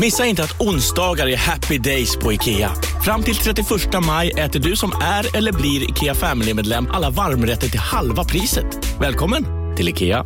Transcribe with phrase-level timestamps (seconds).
[0.00, 2.70] Missa inte att onsdagar är happy days på IKEA.
[3.04, 3.66] Fram till 31
[4.06, 8.98] maj äter du som är eller blir IKEA Family-medlem alla varmrätter till halva priset.
[9.00, 9.44] Välkommen
[9.76, 10.24] till IKEA.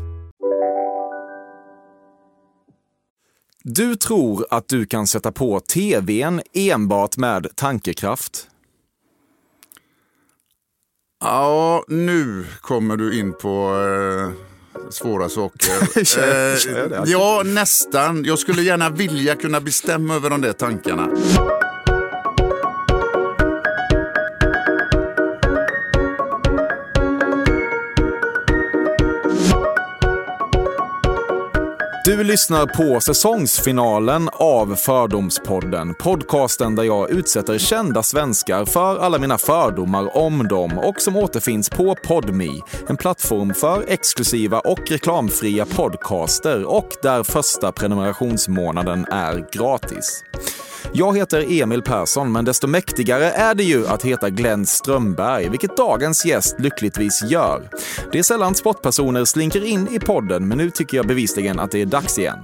[3.62, 8.48] Du tror att du kan sätta på tvn enbart med tankekraft?
[11.20, 14.45] Ja, nu kommer du in på eh,
[14.90, 15.72] svåra saker.
[16.18, 18.24] eh, ja, nästan.
[18.24, 21.08] Jag skulle gärna vilja kunna bestämma över de där tankarna.
[32.06, 35.94] Du lyssnar på säsongsfinalen av Fördomspodden.
[35.94, 41.70] Podcasten där jag utsätter kända svenskar för alla mina fördomar om dem och som återfinns
[41.70, 50.24] på Podme, en plattform för exklusiva och reklamfria podcaster och där första prenumerationsmånaden är gratis.
[50.92, 55.76] Jag heter Emil Persson, men desto mäktigare är det ju att heta Glenn Strömberg, vilket
[55.76, 57.68] dagens gäst lyckligtvis gör.
[58.12, 61.82] Det är sällan sportpersoner slinker in i podden, men nu tycker jag bevisligen att det
[61.82, 62.38] är dags igen.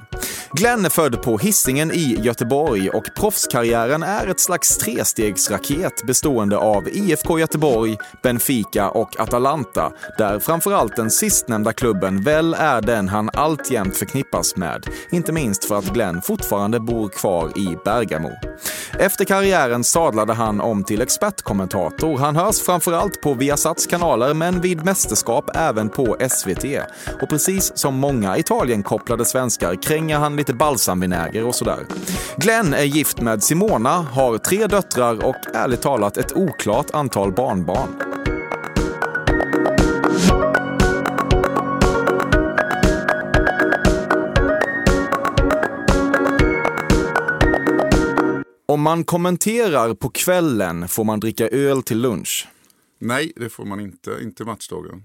[0.54, 6.88] Glenn är född på Hisingen i Göteborg och proffskarriären är ett slags trestegsraket bestående av
[6.88, 13.96] IFK Göteborg, Benfica och Atalanta, där framförallt den sistnämnda klubben väl är den han alltjämt
[13.96, 14.86] förknippas med.
[15.10, 18.31] Inte minst för att Glenn fortfarande bor kvar i Bergamo.
[18.98, 22.18] Efter karriären sadlade han om till expertkommentator.
[22.18, 26.64] Han hörs framförallt på Viasats kanaler, men vid mästerskap även på SVT.
[27.22, 31.86] Och precis som många Italienkopplade svenskar kränger han lite balsamvinäger och sådär.
[32.36, 37.88] Glenn är gift med Simona, har tre döttrar och ärligt talat ett oklart antal barnbarn.
[48.66, 52.48] Om man kommenterar på kvällen får man dricka öl till lunch.
[52.98, 54.18] Nej, det får man inte.
[54.22, 55.02] Inte matchdagen.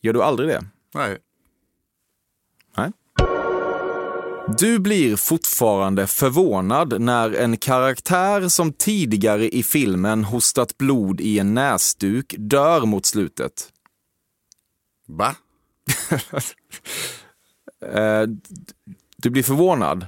[0.00, 0.64] Gör du aldrig det?
[0.94, 1.18] Nej.
[2.76, 2.92] Nej.
[4.58, 11.54] Du blir fortfarande förvånad när en karaktär som tidigare i filmen hostat blod i en
[11.54, 13.72] näsduk dör mot slutet.
[15.08, 15.36] Va?
[17.92, 18.22] Eh,
[19.16, 20.06] du blir förvånad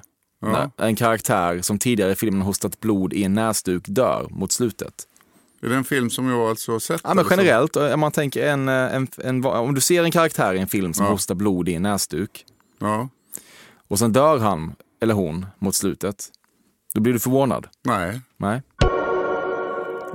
[0.53, 0.71] Ja.
[0.87, 4.95] en karaktär som tidigare i filmen hostat blod i en näsduk dör mot slutet.
[5.63, 7.01] Är det en film som jag alltså har sett?
[7.05, 10.59] Ja, men generellt, om man tänker en, en, en, om du ser en karaktär i
[10.59, 11.13] en film som Ja.
[11.13, 12.45] hostar blod i en näsduk
[12.79, 13.09] Ja.
[13.89, 16.27] och sen dör han eller hon mot slutet,
[16.95, 17.67] då blir du förvånad.
[17.85, 18.21] Nej.
[18.37, 18.63] Nej.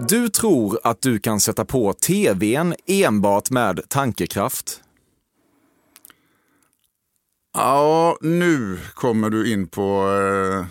[0.09, 4.81] Du tror att du kan sätta på tvn enbart med tankekraft.
[7.53, 10.65] Ja, nu kommer du in på eh,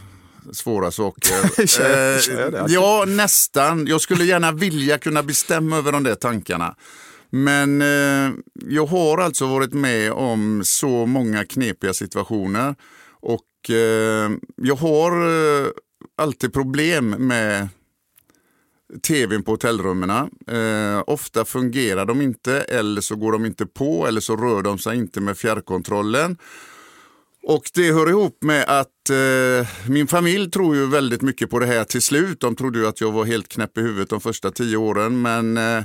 [0.53, 1.33] svåra saker.
[1.79, 2.57] Det.
[2.57, 3.87] Eh, ja, nästan.
[3.87, 6.75] Jag skulle gärna vilja kunna bestämma över de där tankarna.
[7.31, 12.75] Men eh, jag har alltså varit med om så många knepiga situationer
[13.21, 15.69] och eh, jag har eh,
[16.17, 17.69] alltid problem med
[19.03, 20.11] tvn på hotellrummen.
[20.11, 24.79] Eh, ofta fungerar de inte eller så går de inte på eller så rör de
[24.79, 26.37] sig inte med fjärrkontrollen.
[27.43, 31.67] Och det hör ihop med att eh, min familj tror ju väldigt mycket på det
[31.67, 32.41] här till slut.
[32.41, 35.23] De trodde ju att jag var helt knäpp i huvudet de första tio åren.
[35.23, 35.85] Men eh,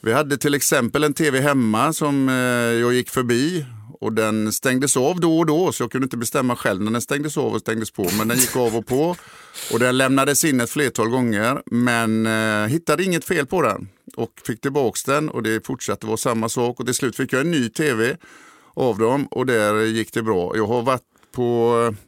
[0.00, 2.34] vi hade till exempel en tv hemma som eh,
[2.80, 3.66] jag gick förbi
[4.00, 7.00] och den stängdes av då och då så jag kunde inte bestämma själv när den
[7.00, 8.10] stängdes av och stängdes på.
[8.18, 9.16] Men den gick av och på.
[9.72, 13.88] Och den lämnades in ett flertal gånger men eh, hittade inget fel på den.
[14.16, 16.80] Och fick tillbaks den och det fortsatte vara samma sak.
[16.80, 18.16] Och till slut fick jag en ny tv
[18.74, 20.56] av dem och där gick det bra.
[20.56, 21.02] Jag har varit
[21.32, 21.98] på eh,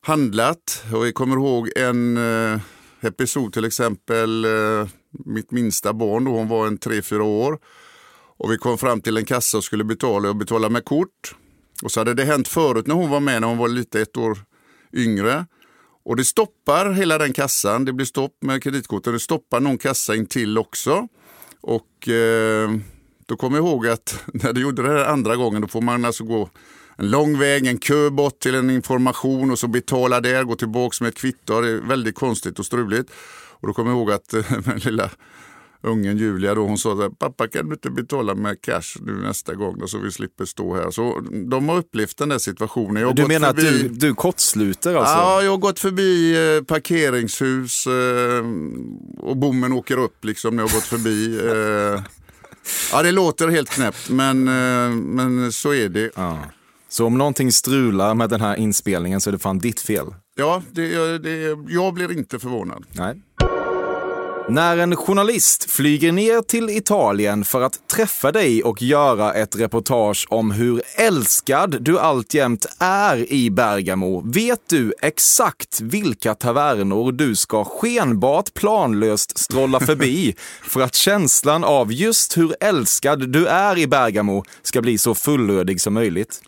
[0.00, 0.84] handlat.
[0.94, 2.60] Och jag kommer ihåg en eh,
[3.00, 7.58] episod till exempel eh, mitt minsta barn då hon var en 3-4 år
[8.40, 11.34] och vi kom fram till en kassa och skulle betala och betala med kort.
[11.82, 14.16] Och så hade det hänt förut när hon var med när hon var lite ett
[14.16, 14.38] år
[14.92, 15.46] yngre.
[16.04, 20.14] Och det stoppar hela den kassan, det blir stopp med kreditkorten, det stoppar någon kassa
[20.14, 21.08] in till också.
[21.60, 22.70] Och eh,
[23.26, 26.04] då kommer jag ihåg att när du gjorde det här andra gången då får man
[26.04, 26.50] alltså gå
[26.96, 31.00] en lång väg, en kö bort till en information och så betala där, gå tillbaks
[31.00, 31.60] med ett kvitto.
[31.60, 33.10] Det är väldigt konstigt och struligt.
[33.60, 35.10] Och då kommer jag ihåg att eh, den lilla
[35.82, 39.54] ungen Julia då, hon sa här, pappa kan du inte betala med cash nu nästa
[39.54, 40.90] gång då, så vi slipper stå här.
[40.90, 43.02] Så de har upplevt den där situationen.
[43.02, 43.68] Jag Du menar förbi...
[43.68, 45.14] att du, du kortsluter alltså?
[45.14, 48.44] Ja, jag har gått förbi eh, parkeringshus eh,
[49.18, 51.38] och bommen åker upp liksom när jag har gått förbi.
[51.48, 52.02] Eh,
[52.92, 56.10] ja, det låter helt knäppt, men, eh, men så är det.
[56.16, 56.38] Ja.
[56.88, 60.06] Så om någonting strular med den här inspelningen så är det fan ditt fel?
[60.36, 62.84] Ja, det, det, jag blir inte förvånad.
[62.92, 63.22] Nej.
[64.50, 70.26] När en journalist flyger ner till Italien för att träffa dig och göra ett reportage
[70.30, 77.64] om hur älskad du alltjämt är i Bergamo, vet du exakt vilka tavernor du ska
[77.64, 84.44] skenbart planlöst strolla förbi för att känslan av just hur älskad du är i Bergamo
[84.62, 86.42] ska bli så fullödig som möjligt?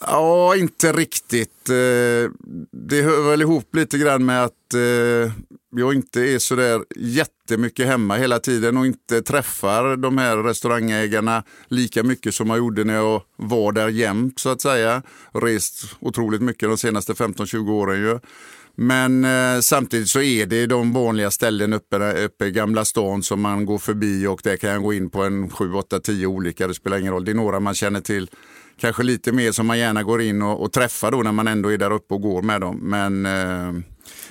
[0.00, 1.68] Ja, inte riktigt.
[1.68, 2.30] Eh,
[2.70, 5.32] Det hör väl ihop lite grann med att eh,
[5.70, 11.42] jag inte är så där jättemycket hemma hela tiden och inte träffar de här restaurangägarna
[11.68, 15.02] lika mycket som jag gjorde när jag var där jämt så att säga.
[15.32, 18.18] Rest otroligt mycket de senaste 15-20 åren ju.
[18.78, 23.40] Men eh, samtidigt så är det de vanliga ställen uppe, uppe i Gamla stan som
[23.40, 26.68] man går förbi och där kan jag gå in på en 7, 8, 10 olika,
[26.68, 27.24] det spelar ingen roll.
[27.24, 28.30] Det är några man känner till
[28.80, 31.72] kanske lite mer som man gärna går in och, och träffar då när man ändå
[31.72, 32.78] är där uppe och går med dem.
[32.82, 33.82] Men eh,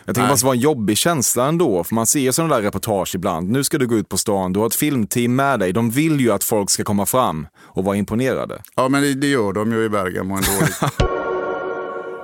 [0.06, 3.16] jag tänker det måste vara en jobbig känsla ändå, för man ser sådana där reportage
[3.16, 3.50] ibland.
[3.50, 5.74] Nu ska du gå ut på stan, du har ett filmteam med dig.
[5.74, 8.62] De vill ju att folk ska komma fram och vara imponerade.
[8.76, 10.88] ja, men det, det gör de ju i Bergamo ändå.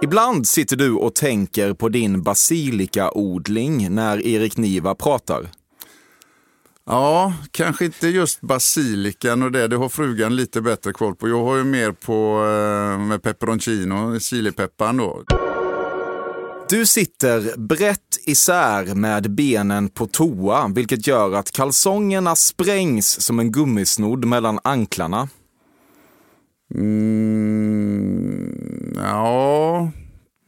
[0.04, 5.50] Ibland sitter du och tänker på din basilikaodling när Erik Niva pratar.
[6.86, 9.68] Ja, kanske inte just basilikan och det.
[9.68, 11.30] Det har frugan lite bättre koll på.
[11.30, 15.24] Jag har ju mer på eh, med peperoncino, chilipepparn då.
[16.72, 23.52] Du sitter brett isär med benen på toa, vilket gör att kalsongerna sprängs som en
[23.52, 25.30] gummisnodd mellan anklarna.
[26.76, 28.54] Mm,
[28.96, 29.92] ja,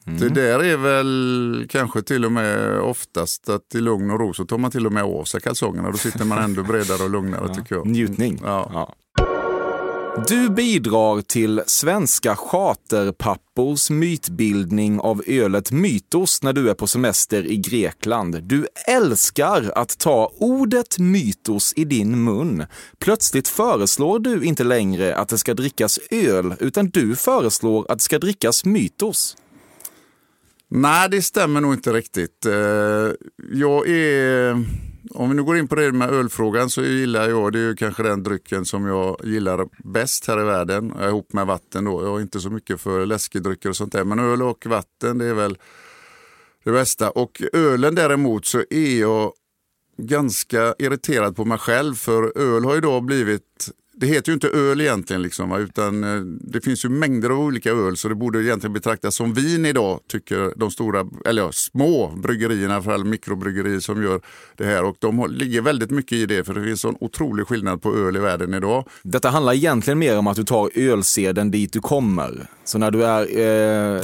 [0.05, 4.45] det där är väl kanske till och med oftast att i lugn och ro så
[4.45, 5.91] tar man till och med av sig kalsongerna.
[5.91, 7.87] Då sitter man ändå bredare och lugnare tycker jag.
[7.87, 8.39] Njutning.
[8.43, 8.95] Ja.
[10.17, 17.57] Du bidrar till svenska charterpappors mytbildning av ölet Mytos när du är på semester i
[17.57, 18.43] Grekland.
[18.43, 22.65] Du älskar att ta ordet Mytos i din mun.
[22.99, 28.03] Plötsligt föreslår du inte längre att det ska drickas öl, utan du föreslår att det
[28.03, 29.37] ska drickas Mytos.
[30.69, 32.45] Nej, det stämmer nog inte riktigt.
[32.45, 32.53] Eh,
[33.53, 34.65] jag är,
[35.13, 37.75] om vi nu går in på det med ölfrågan så gillar jag, det är ju
[37.75, 42.03] kanske den drycken som jag gillar bäst här i världen, ihop med vatten då.
[42.03, 45.25] Jag är inte så mycket för läskedrycker och sånt där, men öl och vatten det
[45.25, 45.57] är väl
[46.63, 47.09] det bästa.
[47.09, 49.33] Och ölen däremot så är jag
[49.97, 53.69] ganska irriterad på mig själv för öl har ju då blivit
[54.03, 57.71] det heter ju inte öl egentligen, liksom, utan eh, det finns ju mängder av olika
[57.71, 62.07] öl så det borde egentligen betraktas som vin idag, tycker de stora, eller ja, små
[62.07, 64.21] bryggerierna, för alla mikrobryggerier som gör
[64.57, 64.83] det här.
[64.83, 68.15] Och de ligger väldigt mycket i det, för det finns en otrolig skillnad på öl
[68.15, 68.87] i världen idag.
[69.03, 72.47] Detta handlar egentligen mer om att du tar ölseden dit du kommer.
[72.65, 73.21] Så när du är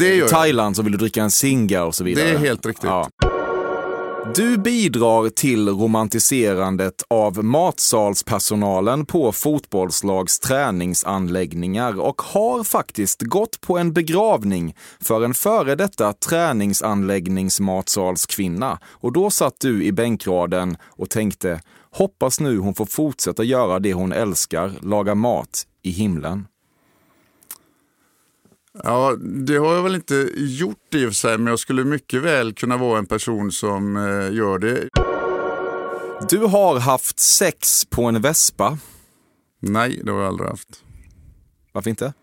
[0.02, 0.22] eh, i.
[0.30, 2.26] Thailand så vill du dricka en singa och så vidare.
[2.26, 2.90] Det är helt riktigt.
[4.36, 13.94] Du bidrar till romantiserandet av matsalspersonalen på fotbollslags träningsanläggningar och har faktiskt gått på en
[13.94, 18.80] begravning för en före detta träningsanläggningsmatsalskvinna.
[18.86, 23.94] Och då satt du i bänkraden och tänkte, hoppas nu hon får fortsätta göra det
[23.94, 26.46] hon älskar, laga mat i himlen.
[28.84, 32.22] Ja, det har jag väl inte gjort i och för sig, men jag skulle mycket
[32.22, 34.90] väl kunna vara en person som eh, gör det.
[36.30, 38.78] Du har haft sex på en vespa.
[39.62, 40.84] Nej, det har jag aldrig haft.
[41.72, 42.14] Varför inte?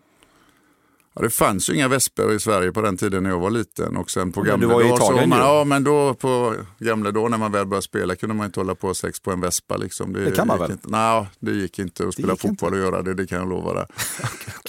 [1.17, 3.97] Ja, det fanns ju inga vesper i Sverige på den tiden när jag var liten.
[3.97, 5.39] Och sen på Men gamla du var i Italien man.
[5.39, 8.75] Ja, men då på gamla dagar när man väl började spela kunde man inte hålla
[8.75, 9.77] på sex på en vespa.
[9.77, 10.13] Liksom.
[10.13, 10.71] Det kan man väl?
[10.71, 10.87] Inte.
[10.89, 13.85] Nej, det gick inte att spela fotboll och göra det, det kan jag lova dig.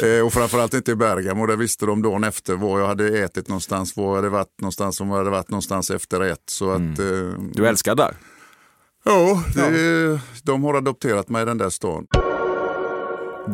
[0.19, 3.49] eh, och framförallt inte i Bergamo, där visste de dagen efter var jag hade ätit
[3.49, 6.43] någonstans, var jag hade varit någonstans, om jag hade varit någonstans efter ett.
[6.51, 7.53] Så att, eh, Mm.
[7.55, 8.17] Du älskar där?
[9.05, 12.07] ja, det, de har adopterat mig i den där stan.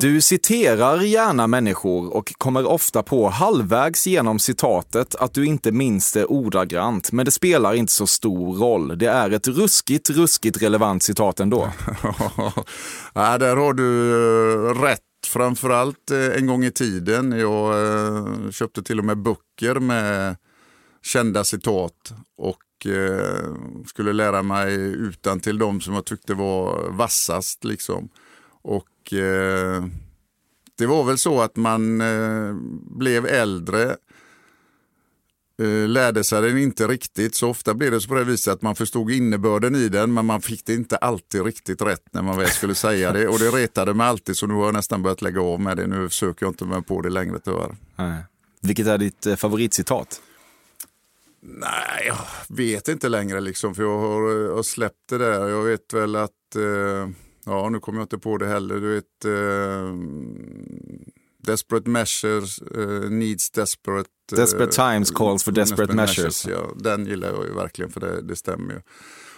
[0.01, 6.13] Du citerar gärna människor och kommer ofta på halvvägs genom citatet att du inte minns
[6.13, 8.99] det ordagrant, men det spelar inte så stor roll.
[8.99, 11.69] Det är ett ruskigt, ruskigt relevant citat ändå.
[13.15, 17.33] ja, där har du eh, rätt framförallt eh, en gång i tiden.
[17.33, 20.37] Jag eh, köpte till och med böcker med
[21.03, 22.61] kända citat och
[23.87, 27.65] skulle lära mig utan till de som jag tyckte var vassast.
[27.65, 28.09] Liksom.
[28.63, 29.85] Och eh,
[30.79, 32.55] det var väl så att man eh,
[32.97, 33.97] blev äldre
[35.63, 37.35] eh, lärde sig den inte riktigt.
[37.35, 40.27] Så ofta blev det så på det viset att man förstod innebörden i den men
[40.27, 43.29] man fick det inte alltid riktigt rätt när man väl skulle säga det.
[43.29, 45.87] Och det retade mig alltid så nu har jag nästan börjat lägga av med det.
[45.87, 47.77] Nu söker jag inte mig på det längre tyvärr.
[47.97, 48.23] Nej.
[48.61, 50.21] Vilket är ditt eh, favoritcitat?
[51.47, 52.17] Nej, jag
[52.57, 55.49] vet inte längre liksom för jag har, jag har släppt det där.
[55.49, 57.09] Jag vet väl att, eh,
[57.47, 59.95] ja nu kommer jag inte på det heller, du vet eh,
[61.47, 64.09] Desperate measures uh, needs desperate...
[64.33, 66.47] Uh, desperate times calls for desperate, measures.
[66.47, 66.47] measures.
[66.47, 68.81] Ja, den gillar jag ju verkligen för det, det stämmer ju.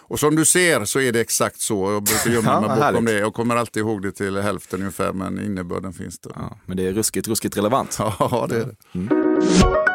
[0.08, 1.92] Och som du ser så är det exakt så.
[1.92, 3.18] Jag brukar gömma mig bakom det.
[3.18, 6.30] Jag kommer alltid ihåg det till hälften ungefär men innebörden finns det.
[6.34, 7.98] Ja, men det är ruskigt, ruskigt relevant.
[8.18, 8.98] Ja, det är det.
[8.98, 9.85] Mm.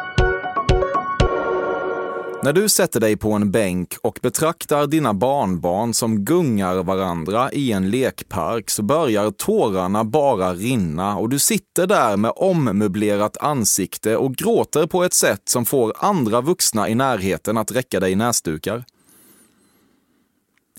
[2.44, 7.72] När du sätter dig på en bänk och betraktar dina barnbarn som gungar varandra i
[7.72, 14.34] en lekpark så börjar tårarna bara rinna och du sitter där med ommöblerat ansikte och
[14.34, 18.84] gråter på ett sätt som får andra vuxna i närheten att räcka dig näsdukar.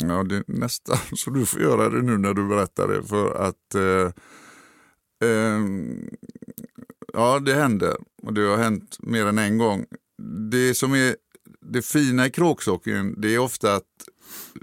[0.02, 3.36] Ja, det är nästan så du får göra det nu när du berättar det för
[3.36, 4.12] att eh,
[5.30, 5.60] eh,
[7.14, 9.86] ja, det händer och det har hänt mer än en gång.
[10.52, 11.16] Det som är
[11.66, 13.84] det fina i kråksockeln det är ofta att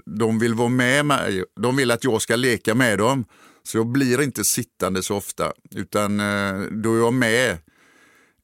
[0.05, 1.43] de vill vara med mig.
[1.61, 3.25] De vill att jag ska leka med dem.
[3.63, 7.57] Så jag blir inte sittande så ofta utan eh, då är jag med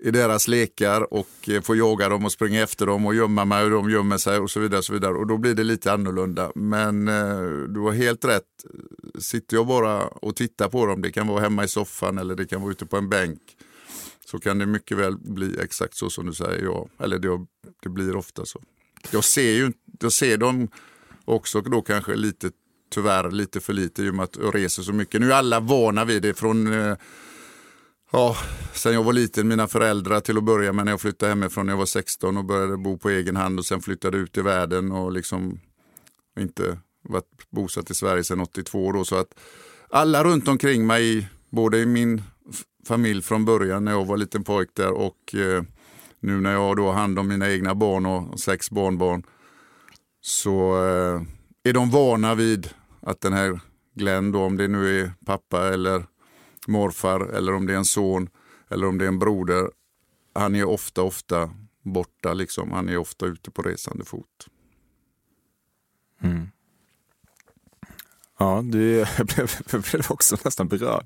[0.03, 3.63] i deras lekar och eh, får jaga dem och springa efter dem och gömma mig
[3.63, 4.77] och de gömmer sig och så vidare.
[4.79, 5.13] Och, så vidare.
[5.13, 6.51] och då blir det lite annorlunda.
[6.55, 8.43] Men eh, du har helt rätt.
[9.19, 12.45] Sitter jag bara och tittar på dem, det kan vara hemma i soffan eller det
[12.45, 13.41] kan vara ute på en bänk
[14.29, 16.63] så kan det mycket väl bli exakt så som du säger.
[16.63, 16.88] Ja.
[17.00, 17.46] Eller det,
[17.84, 18.62] det blir ofta så.
[19.12, 20.67] Jag ser ju jag ser dem
[21.25, 22.51] också då kanske lite,
[22.91, 25.22] tyvärr lite för lite i och med att jag reser så mycket.
[25.22, 26.98] Nu är alla vana vid det från eh,
[28.12, 28.38] Ja,
[28.74, 31.74] sen jag var liten, mina föräldrar till att börja med när jag flyttade hemifrån när
[31.74, 34.91] jag var 16 och började bo på egen hand och sen flyttade ut i världen
[34.91, 35.60] och liksom
[36.39, 39.05] inte varit bosatt i Sverige sedan 82 då.
[39.05, 39.39] Så att
[39.89, 42.24] alla runt omkring mig, både i min
[42.88, 45.63] familj från början när jag var liten pojk där och eh,
[46.20, 49.24] nu när jag då har hand om mina egna barn och sex barnbarn
[50.22, 51.22] så eh,
[51.63, 52.70] är de vana vid
[53.01, 53.60] att den här
[53.96, 56.06] Glenn, då, om det nu är pappa eller
[56.67, 58.29] morfar eller om det är en son
[58.70, 59.72] eller om det är en broder,
[60.34, 61.50] han är ofta, ofta
[61.84, 62.34] borta.
[62.34, 62.72] Liksom.
[62.72, 64.48] Han är ofta ute på resande fot.
[66.22, 66.48] Mm.
[68.39, 71.06] Ja, du, jag blev, jag blev också nästan berörd.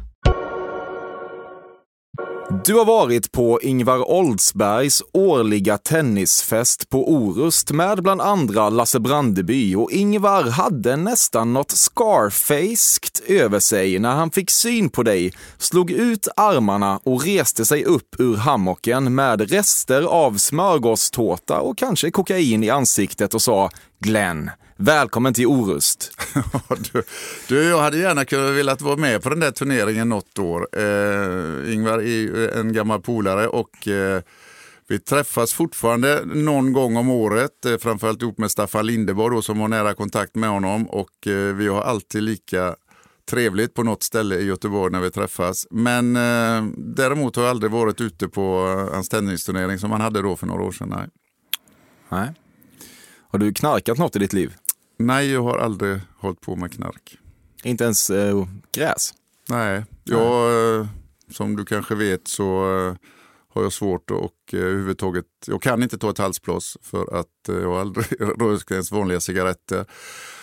[2.51, 9.75] Du har varit på Ingvar Oldsbergs årliga tennisfest på Orust med bland andra Lasse Brandeby
[9.75, 15.91] och Ingvar hade nästan något scarfaced över sig när han fick syn på dig, slog
[15.91, 22.63] ut armarna och reste sig upp ur hammocken med rester av smörgåstårta och kanske kokain
[22.63, 24.49] i ansiktet och sa Glenn,
[24.81, 26.11] välkommen till Orust.
[26.93, 27.03] du,
[27.47, 30.67] du, jag hade gärna kunnat velat vara med på den där turneringen något år.
[30.73, 34.21] Eh, Ingvar är ju en gammal polare och eh,
[34.87, 39.59] vi träffas fortfarande någon gång om året, eh, framförallt ihop med Staffan Lindeborg då, som
[39.59, 42.75] har nära kontakt med honom och eh, vi har alltid lika
[43.29, 45.67] trevligt på något ställe i Göteborg när vi träffas.
[45.71, 50.21] Men eh, däremot har jag aldrig varit ute på eh, hans tennisturnering som han hade
[50.21, 50.89] då för några år sedan.
[50.89, 51.07] Nej.
[52.09, 52.33] Nej.
[53.31, 54.53] Har du knarkat något i ditt liv?
[55.05, 57.17] Nej, jag har aldrig hållit på med knark.
[57.63, 59.13] Inte ens eh, gräs?
[59.49, 60.87] Nej, jag, eh,
[61.31, 62.95] som du kanske vet så eh,
[63.53, 67.55] har jag svårt och eh, överhuvudtaget, jag kan inte ta ett halsblås för att eh,
[67.55, 68.05] jag har aldrig
[68.41, 69.85] rökt ens vanliga cigaretter.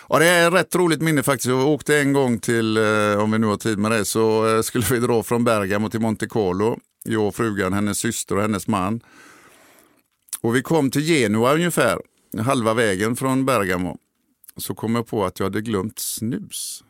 [0.09, 1.49] Ja, det är ett rätt roligt minne faktiskt.
[1.49, 4.85] Jag åkte en gång till, eh, om vi nu har tid med det, så skulle
[4.91, 6.79] vi dra från Bergamo till Monte Carlo.
[7.03, 9.01] Jag, frugan, hennes syster och hennes man.
[10.41, 11.99] Och vi kom till Genua ungefär,
[12.41, 13.97] halva vägen från Bergamo.
[14.59, 16.83] Så kom jag på att jag hade glömt snus.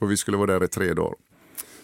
[0.00, 1.14] Och vi skulle vara där i tre dagar.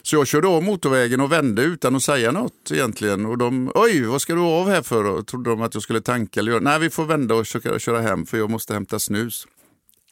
[0.03, 3.27] Så jag körde av motorvägen och vände utan att säga något egentligen.
[3.27, 5.05] Och de, oj, vad ska du av här för?
[5.05, 6.61] Och trodde de att jag skulle tanka eller göra.
[6.61, 9.46] Nej, vi får vända och köra, köra hem för jag måste hämta snus.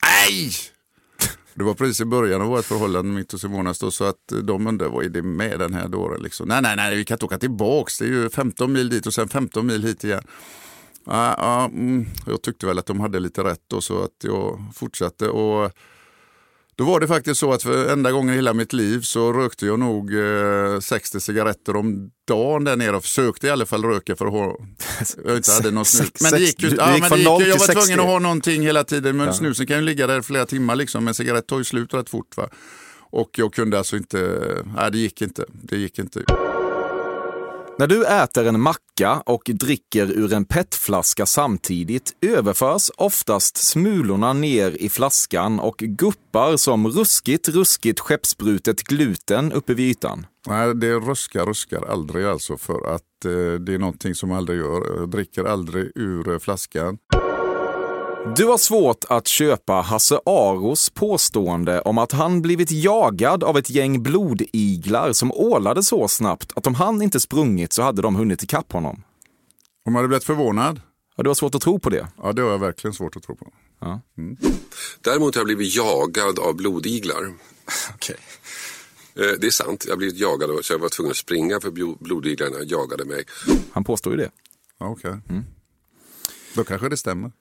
[0.03, 0.51] Nej!
[1.55, 4.67] Det var precis i början av vårt förhållande mitt och Simonas då, så att de
[4.67, 6.49] undrade vad är det med den här dåren liksom.
[6.49, 7.99] Nej, nej, nej, vi kan inte åka tillbaks.
[7.99, 10.23] Det är ju 15 mil dit och sen 15 mil hit igen.
[11.07, 15.29] Ja, mm, jag tyckte väl att de hade lite rätt då så att jag fortsatte.
[15.29, 15.73] Och
[16.77, 19.67] då var det faktiskt så att för enda gången i hela mitt liv så rökte
[19.67, 24.17] jag nog eh, 60 cigaretter om dagen där nere och försökte i alla fall röka
[24.17, 24.57] för att ha,
[25.25, 26.11] jag inte hade någon snus.
[26.23, 27.73] Men det gick ju, ja, men det gick, jag var 60.
[27.73, 29.17] tvungen att ha någonting hela tiden.
[29.17, 29.33] Men Ja.
[29.33, 32.37] snusen kan ju ligga där flera timmar liksom, men cigarett tar ju slut rätt fort.
[32.37, 32.49] Va?
[33.11, 34.41] Och jag kunde alltså inte,
[34.77, 35.45] nej det gick inte.
[35.63, 36.23] Det gick inte.
[37.79, 44.71] När du äter en macka och dricker ur en petflaska samtidigt överförs oftast smulorna ner
[44.83, 50.27] i flaskan och guppar som ruskigt, ruskigt skeppsbrutet gluten uppe vid ytan.
[50.47, 54.99] Nej, det ruskar, ruskar aldrig alltså för att eh, det är någonting som aldrig gör.
[55.01, 56.99] Jag dricker aldrig ur eh, flaskan.
[58.35, 63.71] Du har svårt att köpa Hasse Aros påstående om att han blivit jagad av ett
[63.71, 68.43] gäng blodiglar som ålade så snabbt att om han inte sprungit så hade de hunnit
[68.43, 69.03] ikapp honom.
[69.87, 70.81] Om man hade blivit förvånad?
[71.17, 72.07] Ja, du har svårt att tro på det.
[72.23, 73.53] Ja, det har jag verkligen svårt att tro på.
[73.81, 74.01] Ja.
[75.01, 77.33] Däremot har jag blivit jagad av blodiglar.
[77.95, 78.17] Okej.
[79.15, 81.61] Eh, Det är sant, jag har blivit jagad och- så jag var tvungen att springa
[81.61, 83.25] för blo- blodiglarna jagade mig.
[83.73, 84.31] Han påstår ju det.
[84.79, 85.17] Ja, Okej.
[86.55, 87.33] Då kanske det stämmer.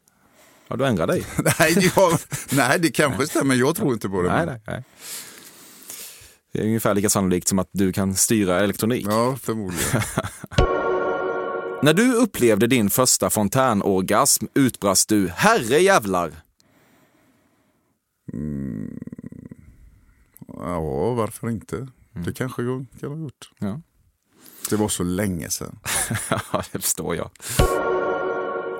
[0.67, 1.25] Ja, du ändrar dig.
[1.59, 2.19] nej, jag,
[2.51, 3.55] nej, det kanske stämmer.
[3.55, 4.29] Jag tror inte på det.
[4.29, 4.83] Nej, nej, nej.
[6.53, 9.05] Det är ungefär lika sannolikt som att du kan styra elektronik.
[9.09, 10.01] Ja, förmodligen.
[11.81, 16.31] När du upplevde din första fontänorgasm utbrast du “herre jävlar”.
[20.47, 21.87] Ja, varför inte?
[22.13, 23.49] Det kanske jag kan ha gjort.
[23.59, 23.81] Ja.
[24.69, 25.79] Det var så länge sedan.
[26.29, 27.29] Ja, det förstår jag.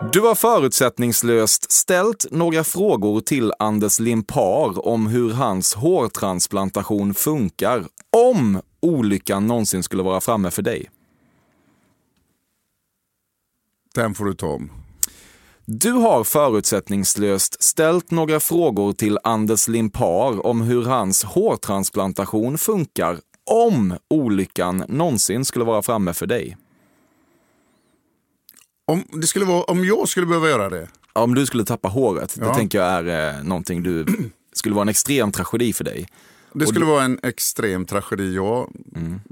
[0.02, 7.86] Du har förutsättningslöst ställt några frågor till Anders Limpar om hur hans hårtransplantation funkar
[8.18, 10.90] om olyckan någonsin skulle vara framme för dig.
[13.96, 14.72] Den får du ta om.
[15.66, 23.20] Du har förutsättningslöst ställt några frågor till Anders Limpar om hur hans hårtransplantation funkar
[23.52, 26.58] om olyckan någonsin skulle vara framme för dig.
[28.86, 30.88] Om, det skulle vara, om jag skulle behöva göra det?
[31.14, 32.54] Om du skulle tappa håret, det Ja.
[32.56, 34.06] tänker jag är eh, någonting du
[34.54, 36.08] skulle vara en extrem tragedi för dig.
[36.54, 38.70] Det Och skulle du- vara en extrem tragedi, ja.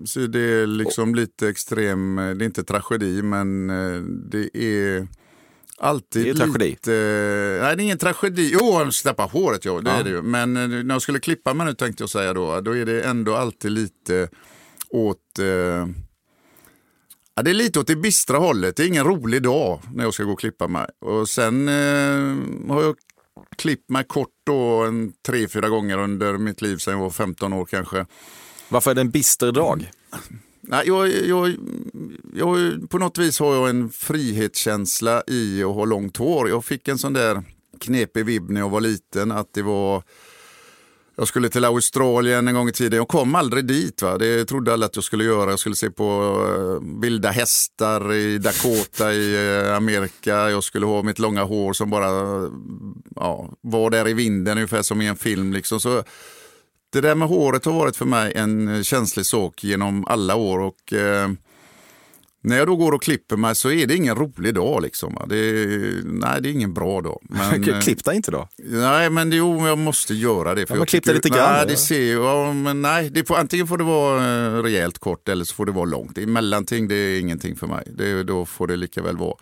[0.06, 5.08] Så det är liksom lite extrem, det är inte tragedi men eh, det är
[5.78, 6.70] alltid Det är tragedi.
[6.70, 6.92] lite...
[7.62, 8.50] Nej, det är ingen tragedi.
[8.62, 9.96] Jo, ska tappa håret, ja, det Ja.
[10.00, 10.22] är det ju.
[10.22, 13.02] Men eh, när jag skulle klippa mig nu tänkte jag säga då, då är det
[13.02, 14.30] ändå alltid lite
[14.90, 15.40] åt...
[15.40, 15.88] Eh,
[17.36, 18.76] Ja, det är lite åt det bistra hållet.
[18.76, 20.88] Det är ingen rolig dag när jag ska gå och klippa mig.
[21.00, 22.96] Och sen eh, har jag
[23.58, 27.54] klippt mig kort då en tre, fyra gånger under mitt liv sedan jag var 15
[27.54, 28.06] år kanske.
[28.70, 29.92] Varför är det en bister dag?
[30.62, 31.56] Nej, jag, jag,
[32.34, 36.50] jag, på något vis har jag en frihetskänsla i att ha långt hår.
[36.50, 37.44] Jag fick en sån där
[37.80, 40.04] knepig vibb när jag var liten att det var
[41.16, 42.98] jag skulle till Australien en gång i tiden.
[42.98, 44.02] Jag kom aldrig dit.
[44.02, 44.18] Va?
[44.18, 45.50] Det trodde alla att jag skulle göra.
[45.50, 50.50] Jag skulle se på uh, vilda hästar i Dakota i uh, Amerika.
[50.50, 52.50] Jag skulle ha mitt långa hår som bara uh,
[53.16, 55.54] ja, var där i vinden ungefär som i en film.
[55.54, 55.80] Liksom.
[55.80, 56.04] Så
[56.94, 60.60] det där med håret har varit för mig en känslig sak genom alla år.
[60.60, 61.30] Och, Uh,
[62.44, 64.82] när jag då går och klipper mig så är det ingen rolig dag.
[64.82, 65.18] Liksom.
[65.30, 67.22] Det är, nej, det är ingen bra dag.
[67.30, 68.48] Men, eh, Klipp dig inte då.
[68.58, 70.66] Nej, men jo, jag måste göra det.
[70.66, 73.68] För Ja, jag klipp lite grann Nej, det ser, ja, men nej det får, antingen
[73.68, 76.18] får det vara eh, rejält kort eller så får det vara långt.
[76.18, 77.84] Är mellanting, det är ingenting för mig.
[77.88, 79.36] Det, då får det lika väl vara.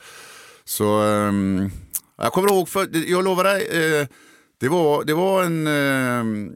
[0.66, 1.72] Så ehm,
[2.18, 4.08] jag kommer ihåg, för, jag lovar dig, eh,
[4.60, 6.52] det, var, det var en, eh,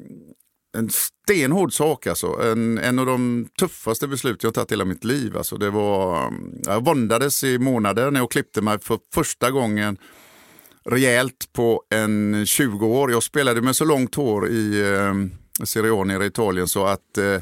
[0.75, 2.27] en stenhård sak alltså.
[2.27, 5.37] En, en av de tuffaste beslut jag tagit i hela mitt liv.
[5.37, 9.97] Alltså, det var, mm, jag våndades i månader när jag klippte mig för första gången
[10.89, 13.11] rejält på en 20 år.
[13.11, 15.13] Jag spelade med så långt hår i eh,
[15.65, 17.41] Serie A nere i Italien så att eh,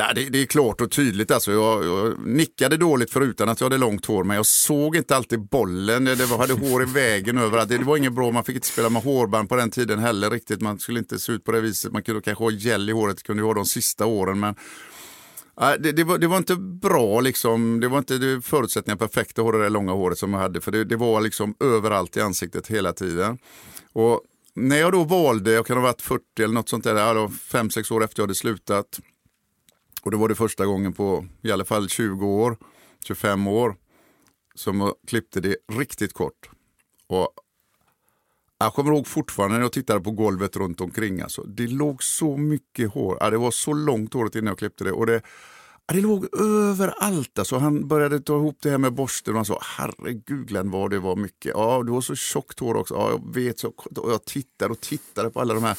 [0.00, 1.30] ja, det, det är klart och tydligt.
[1.30, 5.16] Alltså, jag, jag nickade dåligt förutan att jag hade långt hår men jag såg inte
[5.16, 6.04] alltid bollen.
[6.04, 7.68] Det, var, hade hår i vägen överallt.
[7.68, 10.30] Det, det var inget bra, man fick inte spela med hårband på den tiden heller
[10.30, 10.60] riktigt.
[10.60, 11.92] Man skulle inte se ut på det viset.
[11.92, 14.40] Man kunde kanske ha gel i håret, det kunde ju ha de sista åren.
[14.40, 14.54] Men
[15.78, 17.80] det, det, var, det var inte bra, liksom.
[17.80, 20.60] det var inte det förutsättningar perfekt att ha det där långa håret som jag hade.
[20.60, 23.38] För det, det var liksom överallt i ansiktet hela tiden.
[23.92, 24.20] Och
[24.54, 27.70] när jag då valde, jag kan ha varit 40 eller något sånt där, alltså fem
[27.70, 29.00] sex år efter jag hade slutat.
[30.02, 32.56] Och det var det första gången på i alla fall 20 år,
[33.04, 33.76] 25 år,
[34.54, 36.50] som jag klippte det riktigt kort.
[37.06, 37.34] Och
[38.58, 41.20] jag kommer ihåg fortfarande när jag tittade på golvet runt omkring.
[41.20, 43.16] Alltså, det låg så mycket hår.
[43.20, 44.92] Ja, det var så långt håret innan jag klippte det.
[44.92, 45.22] Och det,
[45.86, 47.38] ja, det låg överallt.
[47.38, 50.90] Alltså, han började ta ihop det här med borsten och han sa herregud Glenn vad
[50.90, 51.52] det var mycket.
[51.54, 52.94] Ja, du har så tjockt hår också.
[52.94, 53.58] Ja, jag vet.
[53.58, 55.78] Så, och jag tittade och tittade på alla de här.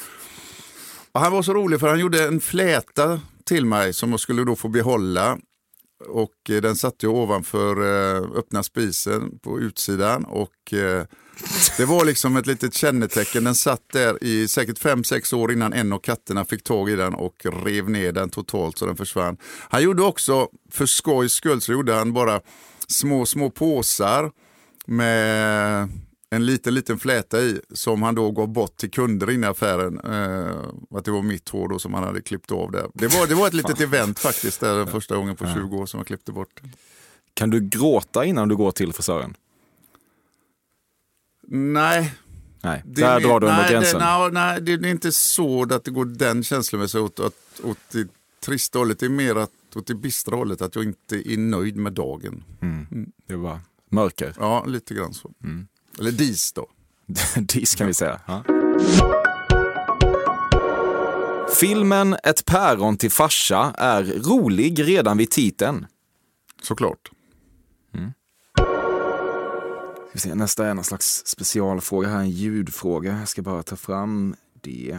[1.12, 3.20] Och han var så rolig för han gjorde en fläta
[3.52, 5.38] till mig som jag skulle då få behålla.
[6.08, 10.24] Och eh, den satt jag ovanför eh, öppna spisen på utsidan.
[10.24, 11.04] Och eh,
[11.76, 13.44] det var liksom ett litet kännetecken.
[13.44, 17.14] Den satt där i säkert 5-6 år innan en av katterna fick tag i den
[17.14, 19.36] och rev ner den totalt så den försvann.
[19.68, 22.40] Han gjorde också, för skojs skull, så gjorde han bara
[22.88, 24.30] små, små påsar
[24.86, 25.88] med
[26.32, 30.00] en liten, liten fläta i som han då gav bort till kunder inne i affären.
[30.00, 32.86] Eh, att det var mitt hår då som han hade klippt av där.
[32.94, 35.86] Det var, det var ett litet event faktiskt, där, den första gången på 20 år
[35.86, 36.60] som jag klippte bort.
[37.34, 39.34] Kan du gråta innan du går till frisören?
[41.48, 42.14] Nej.
[42.60, 44.00] Nej, där drar du under gränsen.
[44.00, 47.78] Det, nej, nej, det är inte så att det går den känslomässiga åt, åt, åt
[47.92, 48.08] det
[48.44, 48.98] trista hållet.
[48.98, 52.44] Det är mer att, åt det bistra hållet, att jag inte är nöjd med dagen.
[52.60, 52.86] Mm.
[52.90, 53.12] Mm.
[53.26, 54.34] Det var mörker.
[54.38, 55.32] Ja, lite grann så.
[55.44, 55.66] Mm.
[55.98, 56.66] Eller dis då.
[57.40, 58.20] dis kan vi säga.
[58.26, 58.44] Ja.
[61.60, 65.86] Filmen Ett päron till farsa är rolig redan vid titeln.
[66.62, 67.10] Såklart.
[70.14, 73.18] Se, nästa är någon slags specialfråga här, en ljudfråga.
[73.18, 74.98] Jag ska bara ta fram det.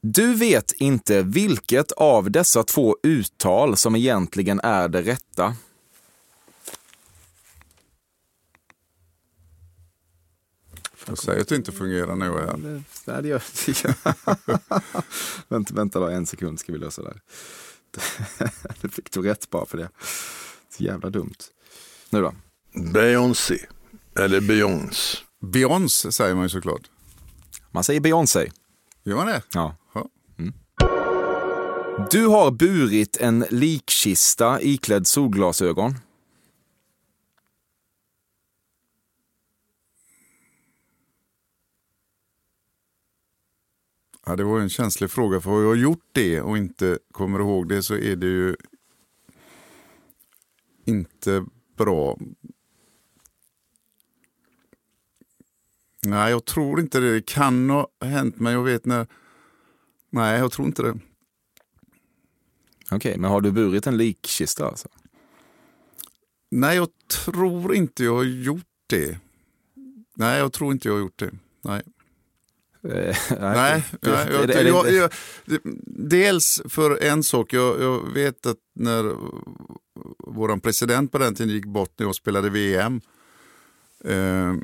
[0.00, 5.54] Du vet inte vilket av dessa två uttal som egentligen är det rätta.
[11.08, 12.56] Jag säger att det inte fungerar är här.
[13.04, 13.42] Nej, det gör
[15.48, 17.20] vänta, vänta då en sekund ska vi lösa det här.
[18.80, 19.88] Du fick du rätt bara för det.
[20.76, 21.36] Så jävla dumt.
[22.10, 22.34] Nu då?
[22.92, 23.58] Beyoncé.
[24.18, 25.18] Eller Beyoncé.
[25.40, 26.90] Beyoncé säger man ju såklart.
[27.70, 28.50] Man säger Beyoncé.
[29.04, 29.42] Gör man det?
[29.52, 29.76] Ja.
[30.38, 30.52] Mm.
[32.10, 35.94] Du har burit en likkista iklädd solglasögon.
[44.28, 47.68] Ja, det var en känslig fråga, för har jag gjort det och inte kommer ihåg
[47.68, 48.56] det så är det ju
[50.84, 51.44] inte
[51.76, 52.18] bra.
[56.06, 57.14] Nej, jag tror inte det.
[57.14, 59.06] Det kan ha hänt, men jag vet när...
[60.10, 60.90] Nej, jag tror inte det.
[60.90, 64.88] Okej, okay, men har du burit en likkista alltså?
[66.50, 66.88] Nej, jag
[67.24, 69.18] tror inte jag har gjort det.
[70.14, 71.30] Nej, jag tror inte jag har gjort det.
[71.62, 71.82] Nej.
[72.82, 75.10] Eh, nej, nej jag, jag, jag,
[75.86, 79.14] dels för en sak, jag, vet att när
[80.18, 83.00] vår president på den tiden gick bort när jag spelade VM
[84.04, 84.54] eh,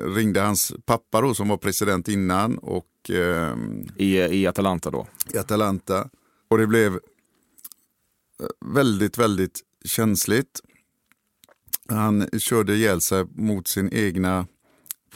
[0.00, 2.58] ringde hans pappa då, som var president innan.
[2.58, 3.56] Och, eh,
[3.96, 5.06] I, I Atalanta då?
[5.34, 6.08] I Atalanta.
[6.48, 7.00] Och det blev
[8.60, 10.60] väldigt, väldigt känsligt.
[11.88, 14.46] Han körde ihjäl sig mot sin egna,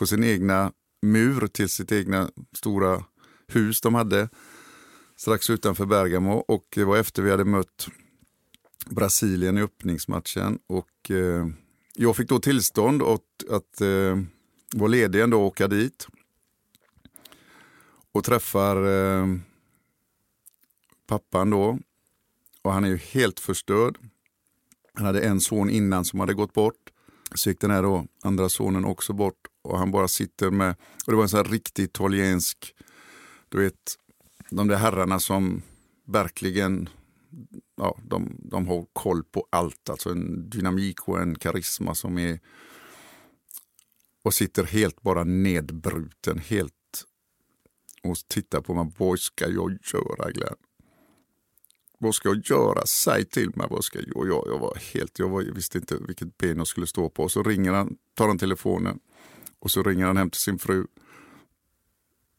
[0.00, 3.04] på sin egna mur till sitt egna stora
[3.46, 4.28] hus de hade
[5.16, 6.32] strax utanför Bergamo.
[6.32, 7.88] Och det var efter vi hade mött
[8.86, 10.58] Brasilien i öppningsmatchen.
[10.66, 11.46] Och eh,
[11.94, 14.18] jag fick då tillstånd att, att eh,
[14.74, 16.06] vara ledig ändå och åka dit.
[18.12, 19.26] Och träffar eh,
[21.06, 21.78] pappan då.
[22.62, 23.98] Och han är ju helt förstörd.
[24.94, 26.90] Han hade en son innan som hade gått bort.
[27.34, 29.49] Så gick den här då, andra sonen också bort.
[29.62, 32.74] Och han bara sitter med, och det var en sån här riktig italiensk,
[33.48, 33.96] du vet,
[34.50, 35.62] de där herrarna som
[36.06, 36.88] verkligen
[37.76, 39.90] ja, de, de har koll på allt.
[39.90, 42.40] Alltså en dynamik och en karisma som är
[44.22, 46.74] och sitter helt bara nedbruten, helt
[48.02, 48.92] och tittar på mig.
[48.98, 50.56] Vad ska jag göra Glenn?
[51.98, 52.86] Vad ska jag göra?
[52.86, 53.66] Säg till mig.
[53.70, 54.16] Vad ska jag?
[54.16, 57.10] Och jag, jag var helt, jag, var, jag visste inte vilket ben jag skulle stå
[57.10, 57.28] på.
[57.28, 59.00] Så ringer han, tar han telefonen
[59.60, 60.86] och så ringer han hem till sin fru.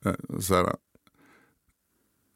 [0.06, 0.76] Eh, så här,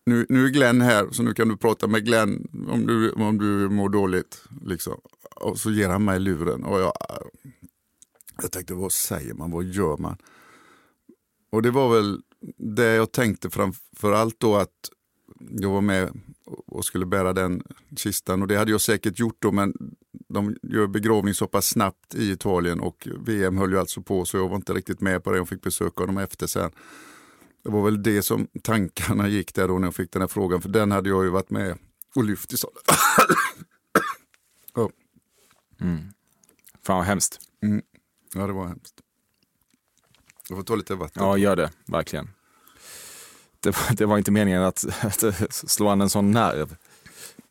[0.05, 3.37] nu, nu är Glenn här så nu kan du prata med Glenn om du, om
[3.37, 4.43] du mår dåligt.
[4.61, 5.01] Liksom.
[5.35, 6.63] Och så ger han mig luren.
[6.63, 6.93] Och jag,
[8.41, 9.51] jag tänkte, vad säger man?
[9.51, 10.17] Vad gör man?
[11.49, 12.21] Och det var väl
[12.57, 14.89] det jag tänkte framför allt då att
[15.39, 17.63] jag var med och skulle bära den
[17.95, 18.41] kistan.
[18.41, 19.73] Och det hade jag säkert gjort då, men
[20.29, 24.37] de gör begravning så pass snabbt i Italien och VM höll ju alltså på så
[24.37, 26.71] jag var inte riktigt med på det och fick besöka dem efter sen.
[27.63, 30.61] Det var väl det som tankarna gick där då när jag fick den här frågan,
[30.61, 31.77] för den hade jag ju varit med
[32.15, 32.77] och lyft i salen.
[34.75, 34.89] oh.
[35.81, 35.99] mm.
[36.83, 37.39] Fan vad hemskt.
[37.63, 37.81] Mm.
[38.33, 39.01] Ja, det var hemskt.
[40.49, 41.23] Jag får ta lite vatten.
[41.23, 41.71] Ja, gör det.
[41.85, 42.29] Verkligen.
[43.65, 46.75] Det var, det var inte meningen att, att slå an en sån nerv.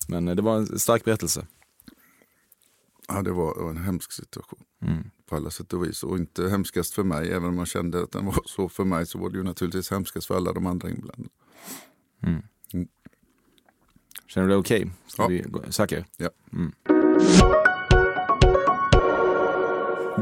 [0.09, 1.47] Men det var en stark berättelse.
[3.09, 4.65] Ja, det var, en hemsk situation.
[4.83, 5.11] Mm.
[5.27, 6.03] På alla sätt och vis.
[6.03, 9.07] Och inte hemskast för mig, även om jag kände att den var så för mig,
[9.07, 11.29] så var det ju naturligtvis hemskast för alla de andra inblandade.
[12.23, 12.43] Mm.
[12.73, 12.89] Mm.
[14.27, 14.91] Känner du dig okej?
[15.19, 15.41] Okay?
[15.43, 15.61] Ja.
[15.63, 16.07] Vi, säker?
[16.17, 16.31] Ja.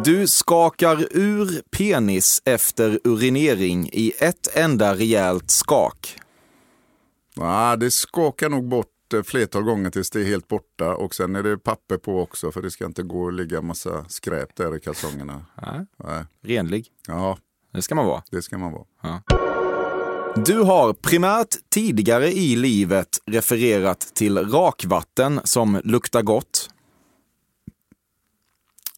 [0.04, 6.20] Du skakar ur penis efter urinering i ett enda rejält skak.
[7.34, 8.86] Ja, det skakar nog bort
[9.24, 12.62] flertal gånger tills det är helt borta och sen är det papper på också för
[12.62, 15.46] det ska inte gå och ligga massa skräp där i kalsongerna.
[15.62, 15.86] Nej.
[15.96, 16.24] Nej.
[16.42, 16.86] Renlig.
[17.06, 17.38] Ja.
[17.72, 18.22] Det ska man vara.
[18.30, 18.84] Det ska man vara.
[19.02, 19.22] Ja.
[20.36, 26.68] Du har primärt tidigare i livet refererat till rakvatten som luktar gott.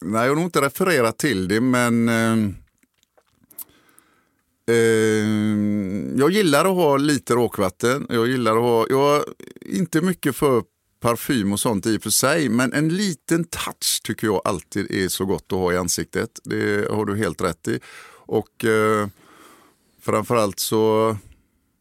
[0.07, 2.37] Nej, jag har nog inte refererat till det, men eh,
[4.75, 5.27] eh,
[6.19, 8.07] jag gillar att ha lite råkvatten.
[8.11, 9.25] Jag gillar att ha, jag är
[9.77, 10.63] inte mycket för
[11.01, 15.09] parfym och sånt i och för sig, men en liten touch tycker jag alltid är
[15.09, 16.41] så gott att ha i ansiktet.
[16.45, 17.81] Det har du helt rätt i.
[18.27, 19.09] Och eh,
[20.03, 21.17] framförallt så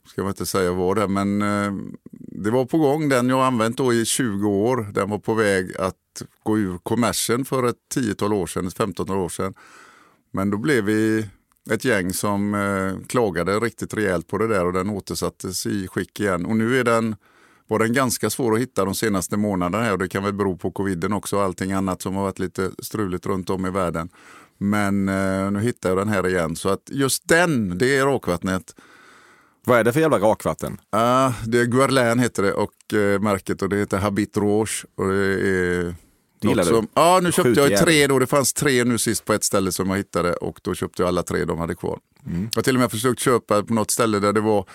[0.07, 1.73] ska man inte säga vad det men eh,
[2.11, 3.09] det var på gång.
[3.09, 5.95] Den jag använt då i 20 år, den var på väg att
[6.43, 9.53] gå ur kommersen för ett tiotal år sedan, ett 15 år sedan.
[10.31, 11.29] Men då blev vi
[11.71, 16.19] ett gäng som eh, klagade riktigt rejält på det där och den återsattes i skick
[16.19, 16.45] igen.
[16.45, 17.15] Och nu är den,
[17.67, 20.57] var den ganska svår att hitta de senaste månaderna här och det kan väl bero
[20.57, 24.09] på coviden också och allting annat som har varit lite struligt runt om i världen.
[24.57, 28.75] Men eh, nu hittar jag den här igen så att just den, det är rakvattnet.
[29.65, 30.73] Vad är det för jävla rakvatten?
[30.73, 34.85] Uh, det är Guerlain heter det och uh, märket och det heter Habit Rouge.
[34.95, 35.95] Och det är
[36.49, 36.87] Gillar som, du?
[36.93, 37.85] Ja, nu köpte Sjukt jag jävla.
[37.85, 38.19] tre då.
[38.19, 41.07] Det fanns tre nu sist på ett ställe som jag hittade och då köpte jag
[41.07, 41.99] alla tre de hade kvar.
[42.25, 42.41] Mm.
[42.41, 44.65] Jag har till och med försökt köpa på något ställe där det var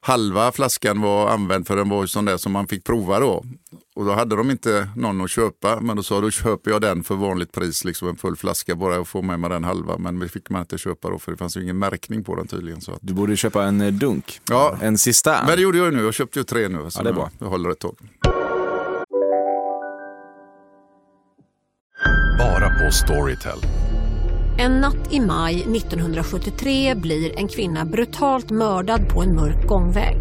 [0.00, 3.44] halva flaskan var använd för den var ju sån där som man fick prova då.
[3.94, 6.80] Och då hade de inte någon att köpa, men då sa jag, då köper jag
[6.80, 9.98] den för vanligt pris, liksom en full flaska bara och får med mig den halva.
[9.98, 12.46] Men det fick man inte köpa då för det fanns ju ingen märkning på den
[12.46, 12.80] tydligen.
[12.80, 12.98] Så att...
[13.02, 14.40] Du borde köpa en eh, dunk.
[14.50, 14.76] Ja.
[14.80, 15.46] En cistern.
[15.46, 16.90] Men det gjorde jag ju nu, jag köpte ju tre nu.
[16.90, 17.30] Så Ja, det är bra.
[17.38, 17.96] Jag, jag håller ett tag.
[22.38, 23.58] Bara på Storytel.
[24.58, 30.16] En natt i maj 1973 blir en kvinna brutalt mördad på en mörk gångväg.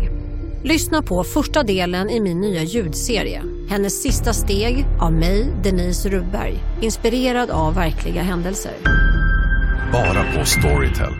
[0.63, 3.43] Lyssna på första delen i min nya ljudserie.
[3.69, 6.59] Hennes sista steg av mig, Denise Rubberg.
[6.81, 8.73] Inspirerad av verkliga händelser.
[9.91, 11.13] Bara på Storytel.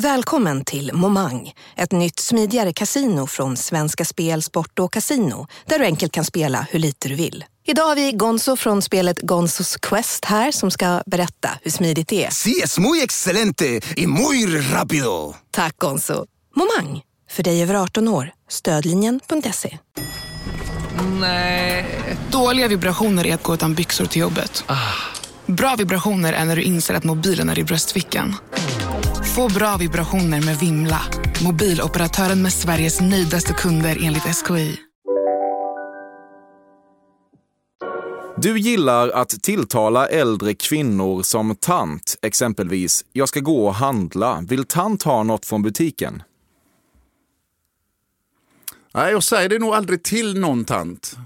[0.00, 5.84] Välkommen till Momang, ett nytt smidigare kasino från Svenska Spel, Sport och Casino där du
[5.84, 7.44] enkelt kan spela hur lite du vill.
[7.70, 12.24] Idag har vi Gonzo från spelet Gonzos Quest här som ska berätta hur smidigt det
[12.24, 12.30] är.
[12.30, 15.34] Sí, es muy excelente y muy rápido.
[15.50, 16.26] Tack Gonzo.
[16.56, 18.30] Momang, för dig över 18 år.
[18.48, 19.78] Stödlinjen.se.
[21.20, 21.86] Nej.
[22.30, 24.64] Dåliga vibrationer är att gå utan byxor till jobbet.
[25.46, 28.36] Bra vibrationer är när du inser att mobilen är i bröstfickan.
[29.36, 31.00] Få bra vibrationer med Vimla.
[31.42, 34.87] Mobiloperatören med Sveriges nöjdaste kunder enligt SKI.
[38.42, 44.64] Du gillar att tilltala äldre kvinnor som tant, exempelvis “jag ska gå och handla, vill
[44.64, 46.22] tant ha något från butiken?”
[48.94, 51.16] Nej, jag säger det nog aldrig till någon tant.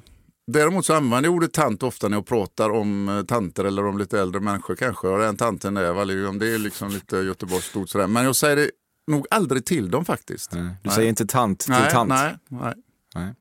[0.47, 3.99] Däremot så använder jag ordet tant ofta när jag pratar om eh, tanter eller om
[3.99, 5.09] lite äldre människor kanske.
[5.09, 8.07] Och den tanten är väl, om det är liksom lite Göteborgsstort sådär.
[8.07, 8.71] Men jag säger det
[9.07, 10.51] nog aldrig till dem faktiskt.
[10.83, 12.09] Du säger inte tant till nej, tant?
[12.09, 12.75] Nej, nej.
[13.15, 13.35] Nej.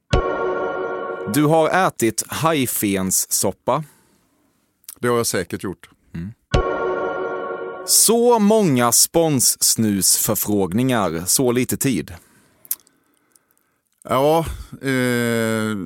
[1.28, 3.84] Du har ätit hajfenssoppa.
[5.00, 5.90] Det har jag säkert gjort.
[7.86, 12.14] Så många sponssnusförfrågningar, så lite tid.
[14.04, 14.46] Ja,
[14.82, 15.78] eh,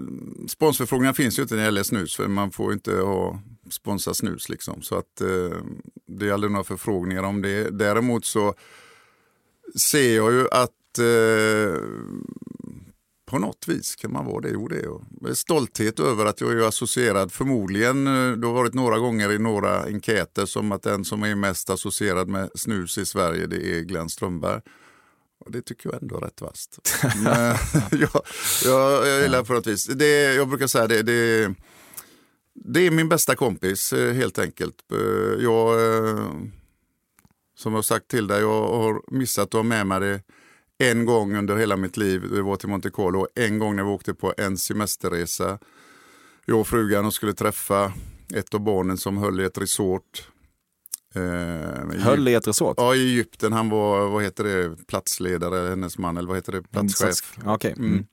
[0.47, 3.39] sponsförfrågningar finns ju inte när det gäller snus för man får inte ha
[3.69, 4.81] sponsra snus liksom.
[4.81, 5.57] Så att eh,
[6.07, 7.69] det är aldrig några förfrågningar om det.
[7.69, 8.53] Däremot så
[9.75, 11.81] ser jag ju att eh,
[13.25, 14.49] på något vis kan man vara det.
[14.49, 15.37] Jo, det är jag.
[15.37, 19.83] Stolthet över att jag är associerad, förmodligen, eh, det har varit några gånger i några
[19.83, 24.09] enkäter som att den som är mest associerad med snus i Sverige det är Glenn
[24.09, 24.61] Strömberg.
[25.45, 26.79] Och det tycker jag ändå är rätt vasst.
[27.25, 27.57] Jag,
[28.65, 29.85] jag, jag gillar på något vis.
[29.85, 31.53] Det, jag brukar säga det, det,
[32.53, 34.75] det är min bästa kompis eh, helt enkelt.
[34.91, 35.79] Eh, Jag,
[37.57, 40.21] som jag sagt till dig, jag har missat att ha med mig det
[40.77, 42.29] en gång under hela mitt liv.
[42.31, 45.59] Det var till Monte Carlo en gång när vi åkte på en semesterresa.
[46.45, 47.93] Jag och frugan och skulle träffa
[48.33, 50.27] ett av barnen som höll i ett resort.
[51.15, 52.75] Eh, Höll i ett resort?
[52.77, 53.53] Ja, i Egypten.
[53.53, 57.37] Han var, vad heter det, platsledare, hennes man, eller vad heter det, platschef.
[57.45, 57.73] Okej.
[57.77, 57.91] Mm.
[57.91, 58.05] Mm.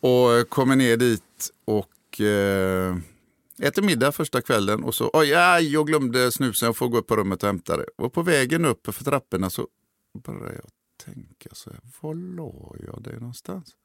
[0.00, 2.96] Och eh, kommer ner dit och eh,
[3.58, 7.06] äter middag första kvällen och så, oj, aj, jag glömde snusen, jag får gå upp
[7.06, 7.86] på rummet och hämta det.
[7.98, 9.68] Och på vägen upp för trapporna så
[10.24, 10.64] började jag
[11.06, 13.76] tänka så här, var la jag det någonstans?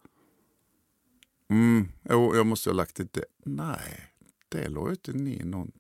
[1.49, 3.26] Mm, jo, jag måste ha lagt det där.
[3.45, 4.13] Nej,
[4.49, 5.78] det la jag inte ner någonting.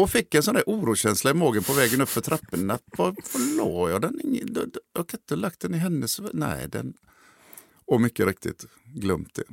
[0.00, 2.78] Och fick en sån där oroskänsla i magen på vägen upp för trapporna.
[2.96, 4.20] Var, var la jag den?
[4.24, 6.20] Ingen- Jag kan inte ha lagt den i hennes...
[6.32, 6.94] Nej, den...
[7.84, 9.44] Och mycket riktigt glömt det.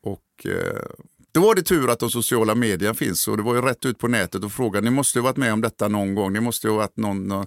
[0.00, 0.86] Och eh,
[1.32, 3.98] då var det tur att de sociala medierna finns och det var ju rätt ut
[3.98, 6.66] på nätet och frågan, ni måste ju varit med om detta någon gång, ni måste
[6.66, 7.46] ju ha varit någon, någon...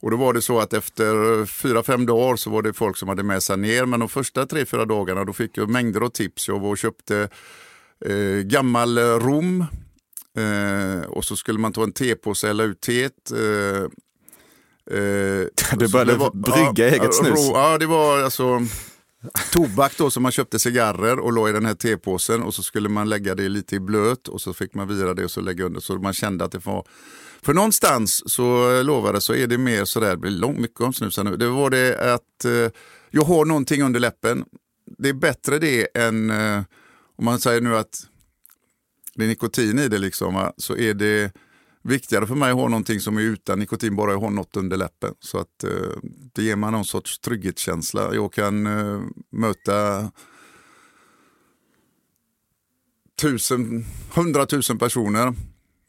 [0.00, 3.08] Och då var det så att efter fyra, fem dagar så var det folk som
[3.08, 6.08] hade med sig ner, men de första tre, fyra dagarna då fick jag mängder av
[6.08, 6.48] tips.
[6.48, 7.28] Jag var och köpte
[8.06, 9.60] eh, gammal rom
[10.38, 13.30] eh, och så skulle man ta en tepåse och hälla ut teet.
[13.32, 13.82] Eh,
[14.98, 15.46] eh,
[15.78, 16.30] Du började det var-
[16.74, 17.48] brygga eget snus.
[17.52, 18.60] Ja, det var alltså
[19.52, 22.88] tobak då som man köpte cigarrer och la i den här tepåsen och så skulle
[22.88, 25.64] man lägga det lite i blöt och så fick man vira det och så lägga
[25.64, 26.86] under så man kände att det var
[27.42, 31.18] för någonstans så lovade så är det mer sådär, det blir långt mycket om snus
[31.18, 31.36] nu.
[31.36, 32.70] Det var det att eh,
[33.10, 34.44] jag har någonting under läppen.
[34.98, 36.62] Det är bättre det än eh,
[37.16, 38.06] om man säger nu att
[39.14, 41.32] det är nikotin i det liksom, va, så är det
[41.86, 44.76] viktigare för mig att ha någonting som är utan nikotin, bara jag har något under
[44.76, 45.14] läppen.
[45.20, 45.70] Så att eh,
[46.34, 48.14] det ger mig någon sorts trygghetskänsla.
[48.14, 50.10] Jag kan eh, möta
[53.20, 53.84] tusen,
[54.14, 55.34] hundratusen personer.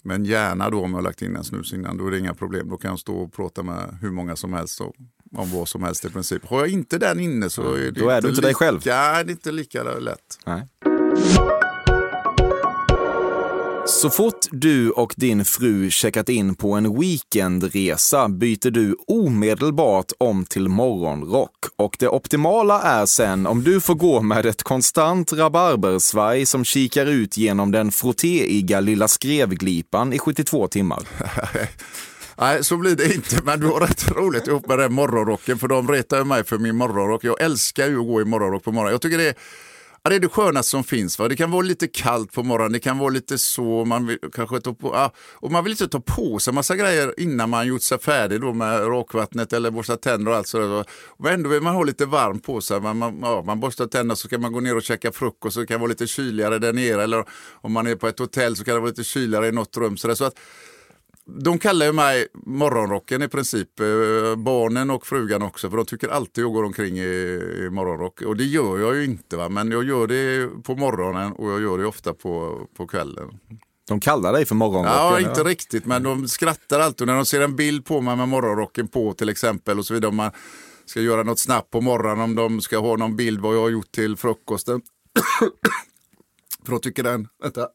[0.03, 2.33] Men gärna då om jag har lagt in en snus innan, då är det inga
[2.33, 2.69] problem.
[2.69, 4.95] Då kan jag stå och prata med hur många som helst och,
[5.35, 6.45] om vad som helst i princip.
[6.45, 8.81] Har jag inte den inne så är det Då är du inte dig lika, själv.
[8.83, 10.39] det är inte lika lätt.
[10.45, 10.67] Nej.
[13.88, 20.45] Så fort du och din fru checkat in på en weekendresa byter du omedelbart om
[20.45, 21.55] till morgonrock.
[21.75, 27.05] Och det optimala är sen om du får gå med ett konstant rabarbersvaj som kikar
[27.05, 31.07] ut genom den frottéiga lilla skrevglipan i 72 timmar.
[32.39, 33.39] Nej, så blir det inte.
[33.43, 35.59] Men du har rätt roligt ihop med den morgonrocken.
[35.59, 37.23] För de retar ju mig för min morgonrock.
[37.23, 38.91] Jag älskar ju att gå i morgonrock på morgonen.
[38.91, 39.35] Jag tycker det är,
[40.08, 41.20] ja, det, är det skönaste som finns.
[41.20, 41.28] Va?
[41.28, 42.72] Det kan vara lite kallt på morgonen.
[42.72, 43.86] Det kan vara lite så.
[43.86, 47.14] Man vill, kanske ta på, ja, och man vill inte ta på sig massa grejer
[47.18, 50.86] innan man gjort sig färdig då med rakvattnet eller borstat tänder och allt sådär.
[51.20, 52.82] Men ändå vill man ha lite varmt på sig.
[52.82, 55.53] Man, man, ja, man borstar tänderna så kan man gå ner och käka frukost.
[55.53, 57.03] Så det kan vara lite kyligare där nere.
[57.03, 59.78] Eller om man är på ett hotell så kan det vara lite kyligare i något
[59.78, 59.97] rum.
[59.97, 60.16] Så, där.
[60.16, 60.39] så att
[61.28, 63.80] de kallar ju mig morgonrocken i princip.
[63.80, 65.69] Eh, barnen och frugan också.
[65.69, 68.21] För de tycker alltid jag går omkring i, i morgonrock.
[68.21, 69.38] Och det gör jag ju inte.
[69.38, 69.49] Va?
[69.49, 73.39] Men jag gör det på morgonen och jag gör det ofta på, på kvällen.
[73.88, 75.23] De kallar dig för morgonrocken?
[75.23, 75.86] Ja, inte riktigt.
[75.86, 79.30] Men de skrattar alltid när de ser en bild på mig med morgonrocken på till
[79.30, 79.80] exempel.
[79.80, 80.09] Och så vidare.
[80.09, 80.32] Om man
[80.86, 82.23] ska göra något snabbt på morgonen.
[82.23, 84.82] Om de ska ha någon bild vad jag har gjort till frukosten.
[86.65, 87.28] för då tycker den...
[87.43, 87.67] Vänta.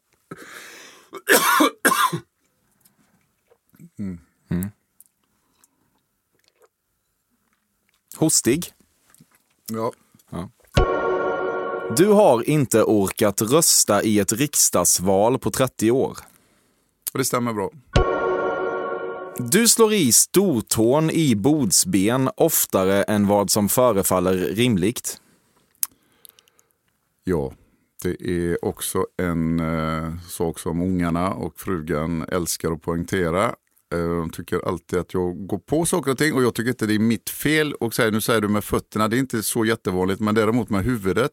[4.53, 4.69] Mm.
[8.15, 8.73] Hostig?
[9.67, 9.93] Ja.
[11.97, 16.17] Du har inte orkat rösta i ett riksdagsval på 30 år.
[17.13, 17.71] Det stämmer bra.
[19.37, 25.21] Du slår i stortån i bordsben oftare än vad som förefaller rimligt.
[27.23, 27.53] Ja,
[28.03, 33.55] det är också en eh, sak som ungarna och frugan älskar att poängtera.
[33.97, 36.95] De tycker alltid att jag går på saker och ting och jag tycker inte det
[36.95, 37.73] är mitt fel.
[37.73, 40.83] Och säger, nu säger du med fötterna, det är inte så jättevanligt, men däremot med
[40.83, 41.31] huvudet.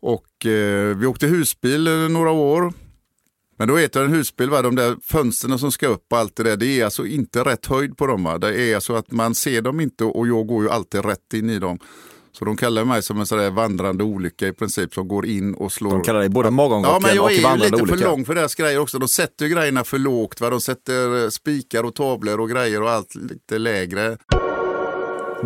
[0.00, 2.72] Och eh, vi åkte husbil några år.
[3.56, 4.62] Men då vet jag en husbil, va?
[4.62, 7.66] de där fönstren som ska upp och allt det där, det är alltså inte rätt
[7.66, 8.24] höjd på dem.
[8.24, 8.38] Va?
[8.38, 11.50] Det är alltså att man ser dem inte och jag går ju alltid rätt in
[11.50, 11.78] i dem.
[12.38, 15.54] Så de kallar mig som en sån där vandrande olycka i princip som går in
[15.54, 15.90] och slår.
[15.90, 17.98] De kallar dig både morgonrocken Ja, men jag och är ju vandrande lite olycka.
[17.98, 18.98] för lång för deras grejer också.
[18.98, 20.40] De sätter grejerna för lågt.
[20.40, 20.50] Va?
[20.50, 24.16] De sätter eh, spikar och tavlor och grejer och allt lite lägre.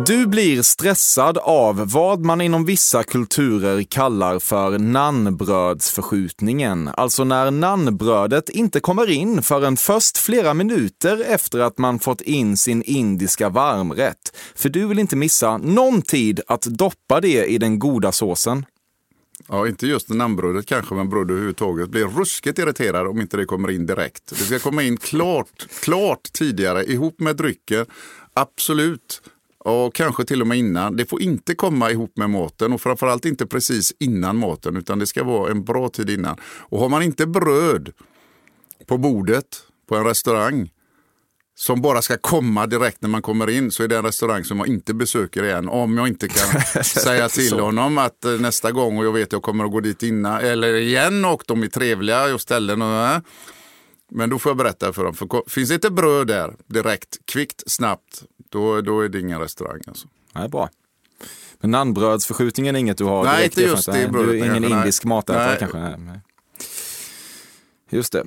[0.05, 6.87] Du blir stressad av vad man inom vissa kulturer kallar för nannbrödsförskjutningen.
[6.87, 12.57] Alltså när nannbrödet inte kommer in förrän först flera minuter efter att man fått in
[12.57, 14.37] sin indiska varmrätt.
[14.55, 18.65] För du vill inte missa någon tid att doppa det i den goda såsen.
[19.47, 21.89] Ja, inte just namnbrödet kanske, men bröd överhuvudtaget.
[21.89, 24.29] Blir ruskigt irriterad om inte det kommer in direkt.
[24.29, 27.85] Det ska komma in klart, klart tidigare ihop med drycken.
[28.33, 29.21] Absolut.
[29.67, 30.95] Och kanske till och med innan.
[30.95, 35.07] Det får inte komma ihop med maten och framförallt inte precis innan maten utan det
[35.07, 36.37] ska vara en bra tid innan.
[36.43, 37.91] Och har man inte bröd
[38.85, 39.45] på bordet
[39.89, 40.71] på en restaurang
[41.55, 44.59] som bara ska komma direkt när man kommer in så är det en restaurang som
[44.59, 45.69] jag inte besöker igen.
[45.69, 49.31] Om jag inte kan säga till honom att eh, nästa gång och jag vet att
[49.31, 53.07] jag kommer att gå dit innan eller igen och de är trevliga och ställen och
[53.07, 53.19] äh.
[54.11, 55.13] Men då får jag berätta för dem.
[55.13, 59.81] För finns det inte bröd där direkt, kvickt, snabbt, då, då är det ingen restaurang.
[59.87, 60.07] Alltså.
[60.35, 60.69] Nej, bra.
[61.59, 64.59] Men nannbrödsförskjutningen är inget du har Nej, direkt inte just det Du är ingen kanske,
[64.69, 64.71] nej.
[64.79, 65.57] indisk matätare Nej.
[65.59, 65.77] kanske?
[65.77, 66.21] Nej, nej.
[67.89, 68.25] Just det.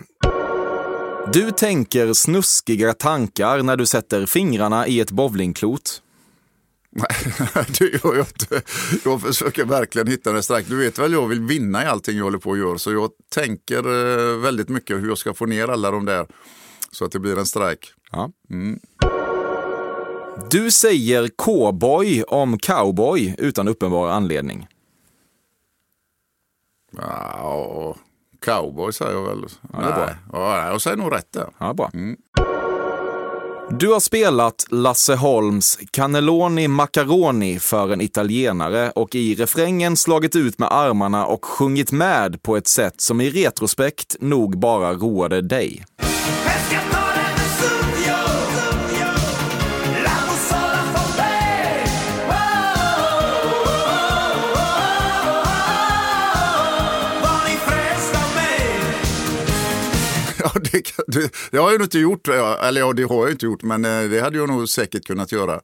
[1.32, 6.02] Du tänker snuskiga tankar när du sätter fingrarna i ett bowlingklot.
[6.90, 7.34] Nej,
[7.78, 8.62] det gör jag inte.
[9.04, 10.64] Jag försöker verkligen hitta en restaurang.
[10.68, 12.76] Du vet väl, jag vill vinna i allting jag håller på och gör.
[12.76, 16.26] Så jag tänker eh, väldigt mycket hur jag ska få ner alla de där
[16.90, 17.88] så att det blir en strike.
[18.12, 18.30] Ja.
[18.50, 18.80] Mm.
[20.50, 24.66] Du säger cowboy om cowboy utan uppenbar anledning.
[26.96, 27.96] Ja,
[28.44, 29.44] cowboy säger jag väl.
[29.72, 30.06] Ja, det är bra.
[30.06, 31.48] Nej, ja, jag säger nog rätt där.
[31.58, 31.90] Ja, bra.
[31.94, 32.16] Mm.
[33.78, 40.58] Du har spelat Lasse Holms Cannelloni Macaroni för en italienare och i refrängen slagit ut
[40.58, 45.84] med armarna och sjungit med på ett sätt som i retrospekt nog bara roade dig.
[60.44, 63.46] Ja, det, det, det har jag nog inte gjort, eller ja, det har jag inte
[63.46, 65.54] gjort, men eh, det hade jag nog säkert kunnat göra.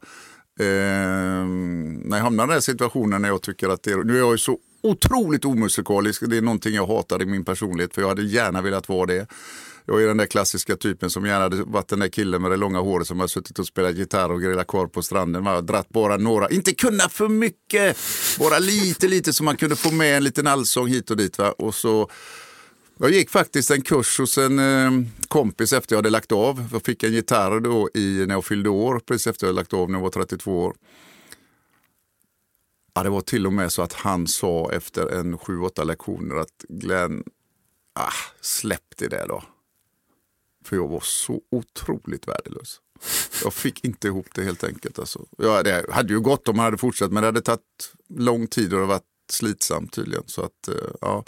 [0.61, 1.47] Eh,
[2.05, 4.18] när jag hamnar i den här situationen när jag tycker att det är, nu är
[4.18, 8.09] jag ju så otroligt omusikalisk, det är någonting jag hatar i min personlighet, för jag
[8.09, 9.27] hade gärna velat vara det.
[9.89, 12.57] Jag är den där klassiska typen som gärna hade varit den där killen med det
[12.57, 15.45] långa håret som har suttit och spelat gitarr och grillat korv på stranden.
[15.45, 17.99] Man har dratt bara några, inte kunna för mycket,
[18.39, 21.39] bara lite lite så man kunde få med en liten allsång hit och dit.
[21.39, 21.51] Va?
[21.59, 22.11] Och så
[22.99, 24.91] jag gick faktiskt en kurs hos en eh,
[25.29, 26.69] kompis efter jag hade lagt av.
[26.73, 29.73] Jag fick en gitarr då i, när jag fyllde år, precis efter jag hade lagt
[29.73, 30.77] av när jag var 32 år.
[32.95, 36.65] Ja, det var till och med så att han sa efter en 7-8 lektioner att
[36.69, 37.25] Glenn,
[37.93, 39.43] ah, släpp det där då.
[40.65, 42.81] För jag var så otroligt värdelös.
[43.45, 44.99] Jag fick inte ihop det helt enkelt.
[44.99, 45.27] Alltså.
[45.39, 48.65] Ja, det hade ju gått om man hade fortsatt men det hade tagit lång tid
[48.65, 50.25] och det hade varit slitsamt tydligen.
[50.27, 51.25] Så att, eh, ja,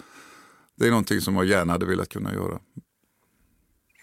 [0.78, 2.58] det är någonting som jag gärna hade velat kunna göra.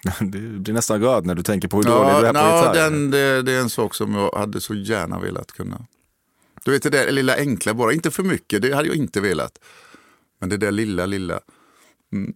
[0.20, 2.60] Du blir nästan röd när du tänker på hur dålig Ja, du är på ja,
[2.60, 2.74] gitarr.
[2.74, 5.86] den, det, det är en sak som jag hade så gärna velat kunna.
[6.64, 9.60] Du vet det där lilla enkla bara, inte för mycket, det hade jag inte velat.
[10.40, 11.40] Men det där lilla, lilla.
[12.14, 12.34] Mm.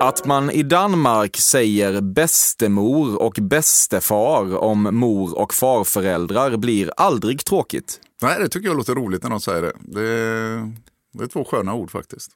[0.00, 8.00] Att man i Danmark säger bästemor och bästefar om mor och farföräldrar blir aldrig tråkigt.
[8.22, 9.72] Nej, det tycker jag låter roligt när de säger det.
[9.80, 10.72] Det,
[11.12, 12.30] det är två sköna ord faktiskt.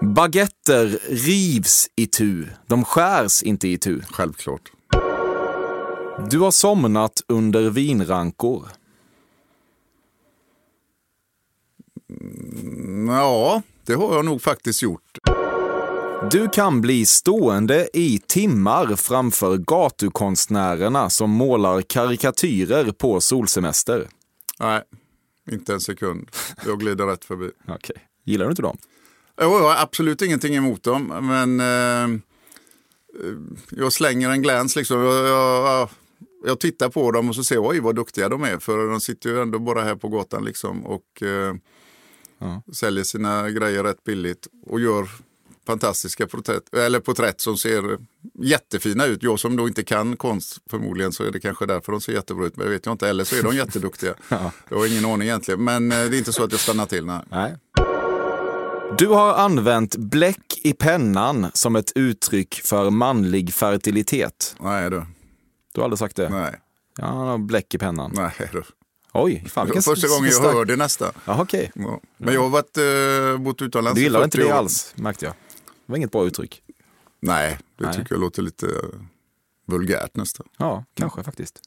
[0.00, 4.00] Baguetter rivs i tu, de skärs inte i tu.
[4.02, 4.70] Självklart.
[6.30, 8.68] Du har somnat under vinrankor.
[12.10, 15.18] Mm, Ja, det har jag nog faktiskt gjort.
[16.30, 24.08] Du kan bli stående i timmar framför gatukonstnärerna som målar karikatyrer på solsemester.
[24.60, 24.82] Nej,
[25.50, 26.30] inte en sekund.
[26.66, 27.50] Jag glider rätt förbi.
[27.68, 27.96] Okej.
[28.24, 28.78] Gillar du inte dem?
[29.40, 32.20] Jo, jag har absolut ingenting emot dem, men eh,
[33.70, 35.00] jag slänger en glans liksom.
[35.00, 35.88] Jag, jag,
[36.44, 39.00] jag tittar på dem och så ser jag, oj vad duktiga de är, för de
[39.00, 41.54] sitter ju ändå bara här på gatan liksom och eh,
[42.72, 45.08] säljer sina grejer rätt billigt och gör
[45.72, 47.98] fantastiska porträtt, eller porträtt som ser
[48.42, 49.22] jättefina ut.
[49.22, 52.46] Jag som då inte kan konst förmodligen så är det kanske därför de ser jättebra
[52.46, 53.08] ut, men det vet jag inte.
[53.08, 54.14] Eller så är de jätteduktiga.
[54.68, 57.04] Jag har ingen aning egentligen, men eh, det är inte så att jag stannar till.
[57.06, 57.20] Nej.
[57.30, 57.56] Nej.
[58.98, 64.56] Du har använt bläck i pennan som ett uttryck för manlig fertilitet.
[64.60, 65.02] Nej du.
[65.74, 66.28] Du har aldrig sagt det?
[66.28, 66.54] Nej.
[66.98, 68.12] Ja, han har bläck i pennan.
[68.14, 68.62] Nej du.
[69.12, 71.12] Oj, fan vilken första gången jag hörde nästan.
[71.24, 71.46] Ja.
[71.52, 72.00] Ja.
[72.16, 74.58] Men jag har varit, eh, bott utomlands Du i gillade inte 40 det år.
[74.58, 75.34] alls, märkte jag.
[75.88, 76.62] Det var inget bra uttryck.
[77.20, 77.94] Nej, det Nej.
[77.94, 78.66] tycker jag låter lite
[79.66, 80.46] Vulgärt nästan.
[80.58, 81.60] Ja, kanske faktiskt.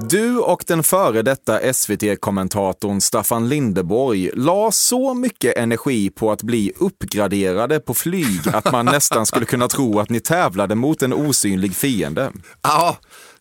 [0.00, 6.72] Du och den före detta SVT-kommentatorn Staffan Lindeborg la så mycket energi på att bli
[6.78, 11.74] uppgraderade på flyg att man nästan skulle kunna tro att ni tävlade mot en osynlig
[11.74, 12.32] fiende.
[12.62, 12.96] Ja,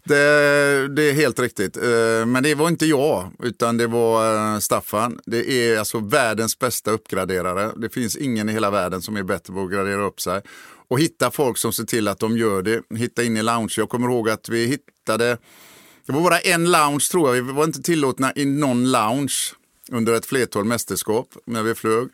[0.08, 1.78] det, det är helt riktigt.
[1.78, 5.20] Eh, men det var inte jag, utan det var eh, Staffan.
[5.26, 7.72] Det är alltså världens bästa uppgraderare.
[7.78, 10.42] Det finns ingen i hela världen som är bättre på att gradera upp sig.
[10.90, 12.82] Och hitta folk som ser till att de gör det.
[12.96, 13.74] Hitta in i lounge.
[13.78, 15.38] Jag kommer ihåg att vi hittade
[16.08, 17.44] det var bara en lounge tror jag.
[17.44, 19.36] Vi var inte tillåtna i någon lounge
[19.92, 22.08] under ett flertal mästerskap när vi flög.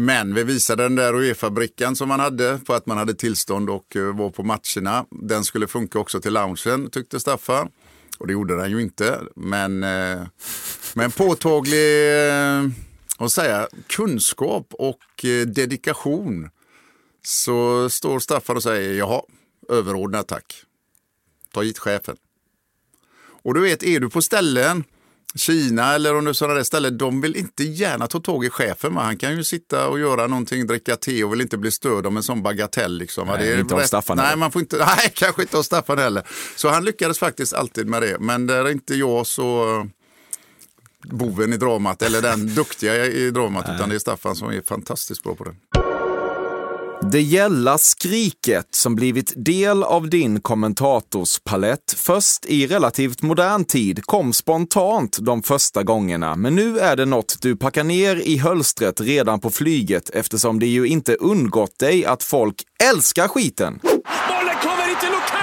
[0.00, 3.96] Men vi visade den där Uefa-brickan som man hade på att man hade tillstånd och
[3.96, 5.06] eh, var på matcherna.
[5.10, 7.70] Den skulle funka också till loungen tyckte Staffan.
[8.18, 9.20] Och det gjorde den ju inte.
[9.36, 10.26] Men eh,
[10.94, 12.18] med en påtaglig
[13.18, 16.50] eh, säga, kunskap och eh, dedikation
[17.24, 19.22] så står Staffan och säger jaha,
[19.68, 20.62] överordnad tack.
[21.52, 22.16] Ta hit chefen.
[23.42, 24.84] Och du vet, är du på ställen,
[25.34, 28.50] Kina eller om det är sådana där ställen, de vill inte gärna ta tag i
[28.50, 28.94] chefen.
[28.94, 29.02] Va?
[29.02, 32.16] Han kan ju sitta och göra någonting, dricka te och vill inte bli störd av
[32.16, 32.98] en sån bagatell.
[32.98, 33.36] Liksom, va?
[33.36, 36.22] Nej, inte av Staffan Nej, man får inte, nej, kanske inte av Staffan heller.
[36.56, 38.16] Så han lyckades faktiskt alltid med det.
[38.20, 39.86] Men där är inte jag så
[41.02, 45.22] boven i dramat, eller den duktiga i dramat, utan det är Staffan som är fantastiskt
[45.22, 45.54] bra på det.
[47.02, 54.32] Det gälla skriket som blivit del av din kommentatorspalett först i relativt modern tid kom
[54.32, 59.40] spontant de första gångerna, men nu är det något du packar ner i hölstret redan
[59.40, 63.80] på flyget eftersom det ju inte undgått dig att folk älskar skiten.
[63.82, 65.37] Bollen kommer inte lokalt!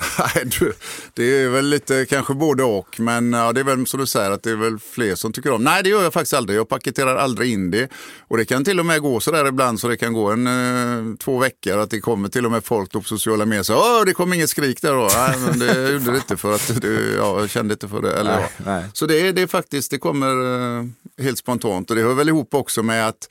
[0.18, 0.72] Nej,
[1.14, 4.30] det är väl lite kanske både och, men ja, det är väl som du säger
[4.30, 5.64] att det är väl fler som tycker om.
[5.64, 6.58] Nej, det gör jag faktiskt aldrig.
[6.58, 7.88] Jag paketerar aldrig in det.
[8.28, 10.46] Och det kan till och med gå så där ibland så det kan gå en
[10.46, 14.04] eh, två veckor att det kommer till och med folk på sociala medier säger Åh,
[14.06, 15.08] det kom inget skrik där då.
[15.16, 18.12] Nej, men det gjorde det inte för att det, ja, jag kände inte för det.
[18.12, 18.62] Eller, Nej, ja.
[18.66, 18.84] nej.
[18.92, 20.84] Så det det är faktiskt, det kommer eh,
[21.18, 23.28] helt spontant och det hör väl ihop också med att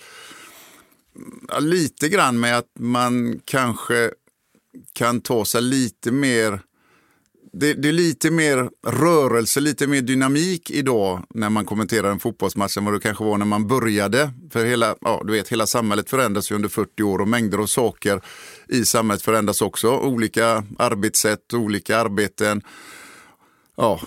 [1.47, 4.11] ja, lite grann med att man kanske
[4.93, 6.61] kan ta sig lite mer
[7.53, 12.77] det, det är lite mer rörelse, lite mer dynamik idag när man kommenterar en fotbollsmatch
[12.77, 14.31] än vad det kanske var när man började.
[14.51, 17.65] För hela, ja, du vet, hela samhället förändras ju under 40 år och mängder av
[17.65, 18.21] saker
[18.67, 19.89] i samhället förändras också.
[19.89, 22.61] Olika arbetssätt, olika arbeten.
[23.77, 24.01] Ja,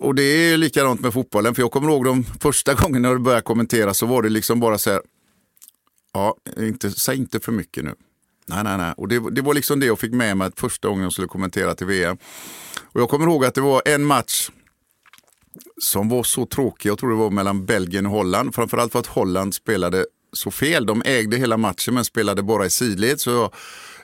[0.00, 1.54] och det är likadant med fotbollen.
[1.54, 4.78] För jag kommer ihåg de första gångerna du började kommentera så var det liksom bara
[4.78, 5.02] så här,
[6.12, 7.94] ja, inte, säg inte för mycket nu.
[8.50, 8.94] Nej, nej, nej.
[8.96, 11.28] Och det, det var liksom det jag fick med mig att första gången jag skulle
[11.28, 12.16] kommentera till VM.
[12.92, 14.50] Och jag kommer ihåg att det var en match
[15.82, 16.88] som var så tråkig.
[16.88, 18.54] Jag tror det var mellan Belgien och Holland.
[18.54, 20.86] Framförallt för att Holland spelade så fel.
[20.86, 23.20] De ägde hela matchen men spelade bara i sidled.
[23.20, 23.54] Så jag,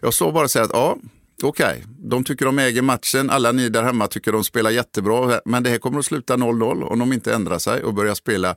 [0.01, 0.97] jag sa bara så här att ja,
[1.43, 3.31] okej, de tycker de äger matchen.
[3.31, 5.41] Alla ni där hemma tycker de spelar jättebra.
[5.45, 8.57] Men det här kommer att sluta 0-0 om de inte ändrar sig och börjar spela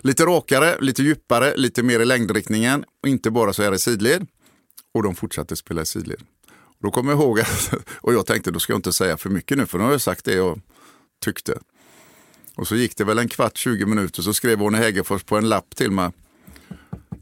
[0.00, 2.84] lite rakare, lite djupare, lite mer i längdriktningen.
[3.02, 4.26] Och inte bara så här i sidled.
[4.96, 6.20] Och de fortsatte spela i sidled.
[6.78, 9.58] Då kommer jag ihåg, att, och jag tänkte då ska jag inte säga för mycket
[9.58, 10.60] nu för nu har jag sagt det jag
[11.24, 11.58] tyckte.
[12.54, 15.48] Och så gick det väl en kvart, 20 minuter så skrev Arne Hägerfors på en
[15.48, 16.10] lapp till mig.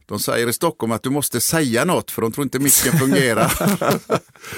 [0.07, 3.53] De säger i Stockholm att du måste säga något för de tror inte micken fungerar.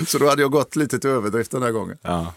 [0.07, 1.99] så då hade jag gått lite till överdrift den här gången.
[2.03, 2.35] Ja.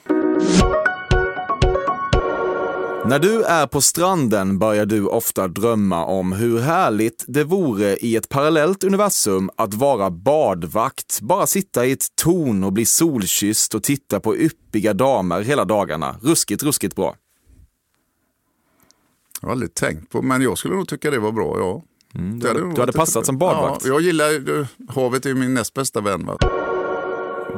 [3.05, 8.15] När du är på stranden börjar du ofta drömma om hur härligt det vore i
[8.15, 13.83] ett parallellt universum att vara badvakt, bara sitta i ett torn och bli solkysst och
[13.83, 16.15] titta på yppiga damer hela dagarna.
[16.21, 17.15] Ruskigt, ruskigt bra.
[19.41, 21.83] Jag har aldrig tänkt på, men jag skulle nog tycka det var bra, ja.
[22.15, 23.85] Mm, du, hade, du hade passat som badvakt.
[23.85, 26.25] Ja, jag gillar, havet är min näst bästa vän.
[26.25, 26.37] Va?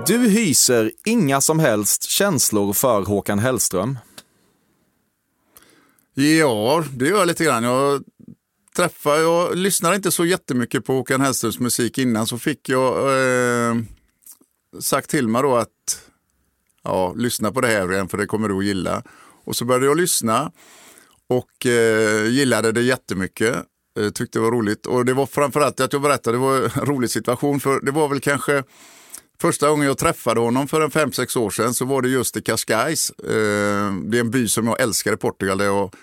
[0.07, 3.97] Du hyser inga som helst känslor för Håkan Hellström.
[6.13, 7.63] Ja, det gör jag lite grann.
[7.63, 8.03] Jag
[8.75, 13.75] träffar, jag lyssnade inte så jättemycket på Håkan Hellströms musik innan så fick jag eh,
[14.79, 16.01] sagt till mig då att
[16.83, 19.03] ja, lyssna på det här igen för det kommer du att gilla.
[19.43, 20.51] Och så började jag lyssna
[21.27, 23.55] och eh, gillade det jättemycket.
[23.99, 26.85] Eh, tyckte det var roligt och det var framförallt att jag berättade, det var en
[26.85, 28.63] rolig situation för det var väl kanske
[29.41, 32.37] Första gången jag träffade honom för en fem sex år sedan så var det just
[32.37, 33.09] i Cascais.
[33.09, 35.95] Eh, det är en by som jag älskar i Portugal där jag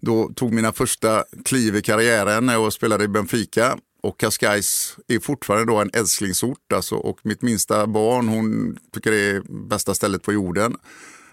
[0.00, 3.78] då tog mina första kliv i karriären när jag spelade i Benfica.
[4.02, 9.30] Och Cascais är fortfarande då en älsklingsort alltså, och mitt minsta barn hon tycker det
[9.30, 10.76] är bästa stället på jorden.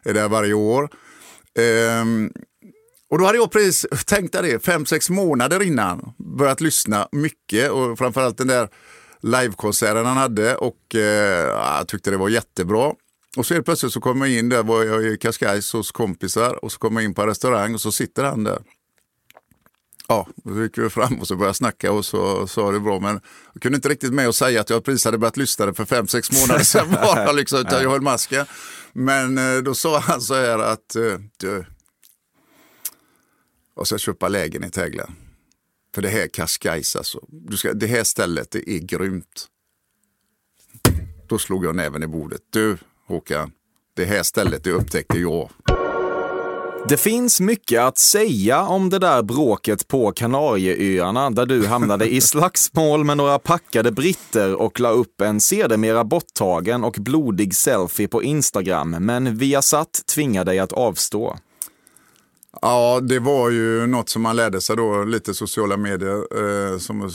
[0.03, 0.89] Är där varje år.
[1.59, 2.31] Ehm,
[3.09, 7.97] och då hade jag precis tänkt det, fem, sex månader innan, börjat lyssna mycket och
[7.97, 8.69] framförallt den där
[9.25, 12.93] livekonserten han hade och eh, jag tyckte det var jättebra.
[13.37, 16.65] Och så helt plötsligt så kommer jag in där, var jag i Cascais hos kompisar
[16.65, 18.59] och så kommer jag in på en restaurang och så sitter han där.
[20.07, 22.99] Ja, då gick vi fram och så började jag snacka och så sa det bra.
[22.99, 23.21] Men
[23.53, 26.07] jag kunde inte riktigt med att säga att jag precis hade börjat lyssna för fem,
[26.07, 27.31] sex månader sedan bara.
[27.31, 28.45] Liksom, utan jag höll masken.
[28.93, 31.65] Men eh, då sa han så här att eh, du,
[33.75, 35.24] jag ska köpa lägenhet här Glenn.
[35.95, 37.19] För det här är Cascais alltså.
[37.29, 39.47] Du ska, det här stället det är grymt.
[41.27, 42.41] Då slog jag näven i bordet.
[42.49, 42.77] Du
[43.07, 43.51] Håkan,
[43.95, 45.49] det här stället det upptäckte jag.
[46.89, 52.21] Det finns mycket att säga om det där bråket på Kanarieöarna där du hamnade i
[52.21, 58.23] slagsmål med några packade britter och la upp en sedermera borttagen och blodig selfie på
[58.23, 61.37] Instagram, men Viasat tvingade dig att avstå.
[62.61, 66.17] Ja, det var ju något som man lärde sig då, lite sociala medier,
[66.73, 67.11] eh, som jag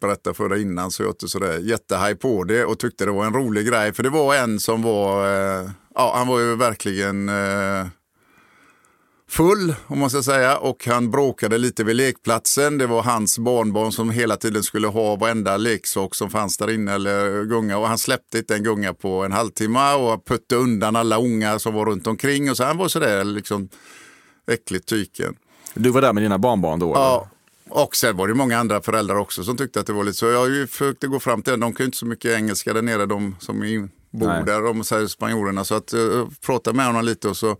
[0.00, 3.26] berättade för dig innan, så jag inte sådär jättehaj på det och tyckte det var
[3.26, 3.92] en rolig grej.
[3.92, 7.86] För det var en som var, eh, ja han var ju verkligen eh,
[9.28, 12.78] full, om man ska säga, och han bråkade lite vid lekplatsen.
[12.78, 16.94] Det var hans barnbarn som hela tiden skulle ha varenda leksak som fanns där inne
[16.94, 21.18] eller gunga och han släppte inte en gunga på en halvtimme och putte undan alla
[21.18, 23.68] ungar som var runt omkring och så han var sådär liksom
[24.46, 25.36] äckligt tyken.
[25.74, 26.92] Du var där med dina barnbarn då?
[26.94, 27.28] Ja,
[27.68, 30.26] och sen var det många andra föräldrar också som tyckte att det var lite så.
[30.26, 32.72] Jag har ju försökt gå fram till dem, de kan ju inte så mycket engelska
[32.72, 34.44] där nere, de som bor Nej.
[34.44, 35.64] där, de säger spanjorerna.
[35.64, 37.56] Så att jag pratade med honom lite och så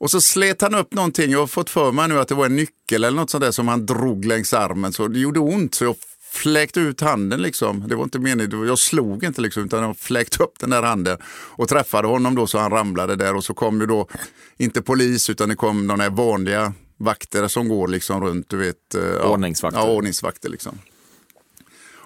[0.00, 1.30] och så slet han upp någonting.
[1.30, 3.50] Jag har fått för mig nu att det var en nyckel eller något sånt där
[3.50, 4.92] som han drog längs armen.
[4.92, 5.96] Så det gjorde ont så jag
[6.30, 7.88] fläkte ut handen liksom.
[7.88, 11.18] Det var inte meningen, jag slog inte liksom utan jag fläkte upp den där handen
[11.30, 14.08] och träffade honom då så han ramlade där och så kom ju då
[14.56, 18.94] inte polis utan det kom de där vanliga vakter som går liksom runt, du vet.
[18.94, 19.80] eh, Ordningsvakter.
[19.80, 20.78] Ja, ordningsvakter liksom.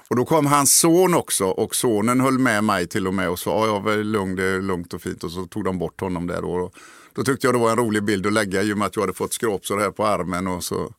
[0.09, 3.39] Och då kom hans son också och sonen höll med mig till och med och
[3.39, 6.27] sa ja, var lugn, det är lugnt och fint och så tog de bort honom
[6.27, 6.43] där.
[6.43, 6.49] då.
[6.49, 6.75] Och
[7.13, 9.03] då tyckte jag det var en rolig bild att lägga i och med att jag
[9.03, 10.93] hade fått skrapsår här på armen och så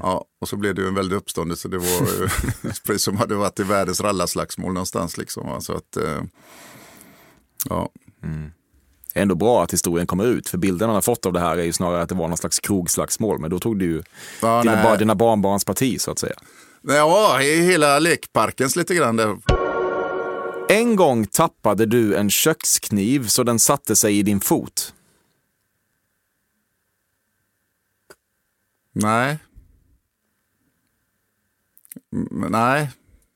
[0.00, 1.68] Ja, och så blev det ju en väldig uppståndelse.
[1.68, 2.28] Det var ju
[2.86, 5.18] precis som hade varit i världens rallarslagsmål någonstans.
[5.18, 5.46] Liksom.
[5.46, 5.60] va.
[5.60, 6.22] Så att, eh,
[7.68, 7.88] ja.
[9.14, 11.62] Ändå bra att historien kommer ut, för bilden han har fått av det här är
[11.62, 14.02] ju snarare att det var någon slags krogslagsmål, men då tog du ju
[14.42, 16.34] Ja, dina, bara dina barnbarns parti så att säga.
[16.82, 19.36] ja, i hela lekparkens lite grann där.
[20.68, 24.94] En gång tappade du en kökskniv så den satte sig i din fot.
[28.92, 29.38] Nej.
[32.30, 32.90] Nej.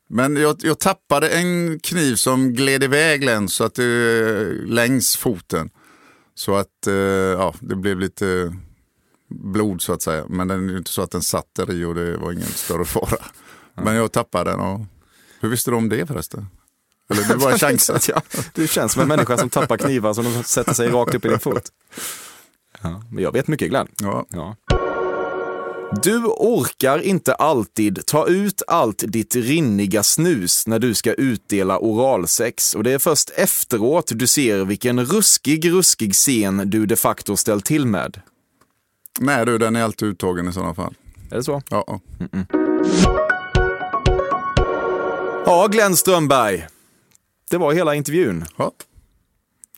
[0.08, 5.70] Men jag, jag tappade en kniv som gled iväg längs, så att det, längs foten.
[6.34, 8.56] Så att eh, ja, det blev lite
[9.28, 10.24] blod så att säga.
[10.28, 12.84] Men den är inte så att den satt där i och det var ingen större
[12.84, 13.24] fara.
[13.74, 14.60] Men jag tappade den.
[14.60, 14.80] Och,
[15.40, 16.46] hur visste du om det förresten?
[17.10, 18.00] Eller du bara chansade?
[18.08, 18.22] ja,
[18.54, 21.28] du känns som en människa som tappar knivar som de sätter sig rakt upp i
[21.28, 21.72] din fot.
[22.82, 23.88] Ja, men jag vet mycket Glenn.
[24.00, 24.26] Ja.
[24.30, 24.56] Ja.
[26.02, 32.74] Du orkar inte alltid ta ut allt ditt rinniga snus när du ska utdela oralsex
[32.74, 37.64] och det är först efteråt du ser vilken ruskig, ruskig scen du de facto ställt
[37.64, 38.20] till med.
[39.20, 40.94] Nej du, den är alltid uttagen i sådana fall.
[41.30, 41.62] Är det så?
[41.70, 41.84] Ja.
[41.86, 42.00] ja.
[45.46, 46.66] Ja, Glenn Strömberg.
[47.50, 48.44] Det var hela intervjun.
[48.56, 48.72] Ja,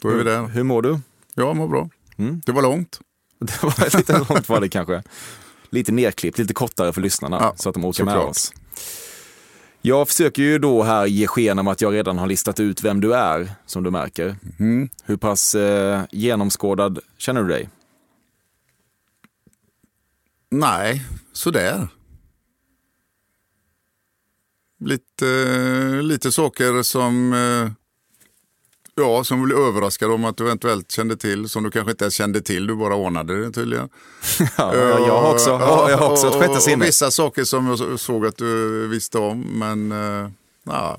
[0.02, 0.46] då är vi där.
[0.46, 0.98] Hur mår du?
[1.34, 1.88] Jag mår bra.
[2.46, 3.00] Det var långt.
[3.38, 5.02] Det var lite långt var det kanske.
[5.76, 8.30] Lite nerklippt, lite kortare för lyssnarna Ja, så att de orkar med såklart.
[8.30, 8.52] oss.
[9.82, 13.00] Jag försöker ju då här ge sken om att jag redan har listat ut vem
[13.00, 14.36] du är, som du märker.
[14.58, 14.88] Mm.
[15.04, 17.68] Hur pass eh, genomskådad känner du dig?
[20.50, 21.02] Nej,
[21.32, 21.88] sådär.
[24.80, 25.26] Lite,
[26.02, 27.70] lite saker som, eh,
[28.96, 32.14] ja, som blir överraskad om att du eventuellt kände till, som du kanske inte ens
[32.14, 33.88] kände till, du bara anade det tydligen.
[34.58, 36.84] Ja, jag har också, ja, jag har också ett sjätte sinne.
[36.84, 40.30] och vissa saker som jag såg att du visste om, men eh,
[40.64, 40.98] ja,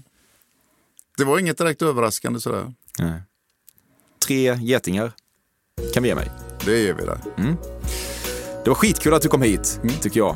[1.17, 2.73] det var inget direkt överraskande sådär.
[2.99, 3.21] Nej.
[4.27, 5.11] Tre getingar
[5.93, 6.31] kan vi ge mig.
[6.65, 7.19] Det ger vi där.
[8.63, 9.95] Det var skitkul att du kom hit, Mm.
[10.01, 10.35] tycker jag.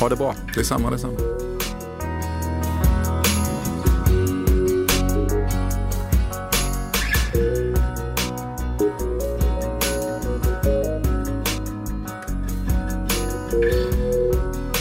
[0.00, 0.34] Ha det bra.
[0.54, 1.29] Det är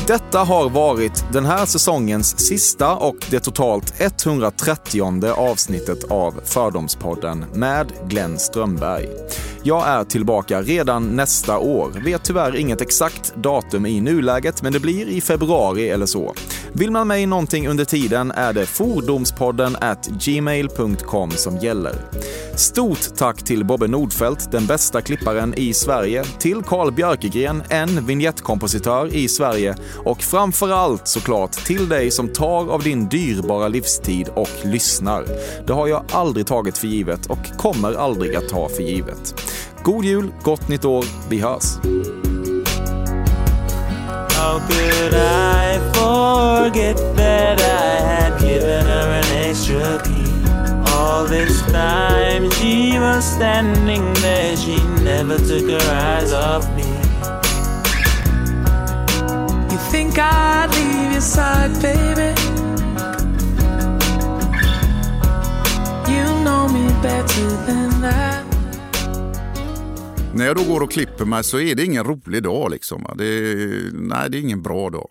[0.09, 7.91] Detta har varit den här säsongens sista och det totalt 130 avsnittet av Fördomspodden med
[8.07, 9.09] Glenn Strömberg.
[9.63, 11.91] Jag är tillbaka redan nästa år.
[12.05, 16.33] Vet tyvärr inget exakt datum i nuläget, men det blir i februari eller så.
[16.73, 21.95] Vill man mig någonting under tiden är det fordomspodden at gmail.com som gäller.
[22.55, 29.15] Stort tack till Bobbe Nordfeldt, den bästa klipparen i Sverige, till Carl Björkegren, en vignettkompositör
[29.15, 34.65] i Sverige och framför allt såklart till dig som tar av din dyrbara livstid och
[34.65, 35.25] lyssnar.
[35.67, 39.41] Det har jag aldrig tagit för givet och kommer aldrig att ta för givet.
[39.83, 41.63] God jul, gott nytt år, vi hörs!
[44.39, 50.31] How could I forget that I had given her an extra key?
[50.93, 56.87] All this time she was standing there, she never took her eyes off me.
[59.71, 62.31] You think I'd leave your side, baby?
[66.13, 68.48] You know me better than that.
[70.35, 72.71] När jag då går och klipper mig så är det ingen rolig dag.
[72.71, 73.05] Liksom.
[73.17, 73.23] Det
[73.93, 75.07] nej, det är ingen bra dag.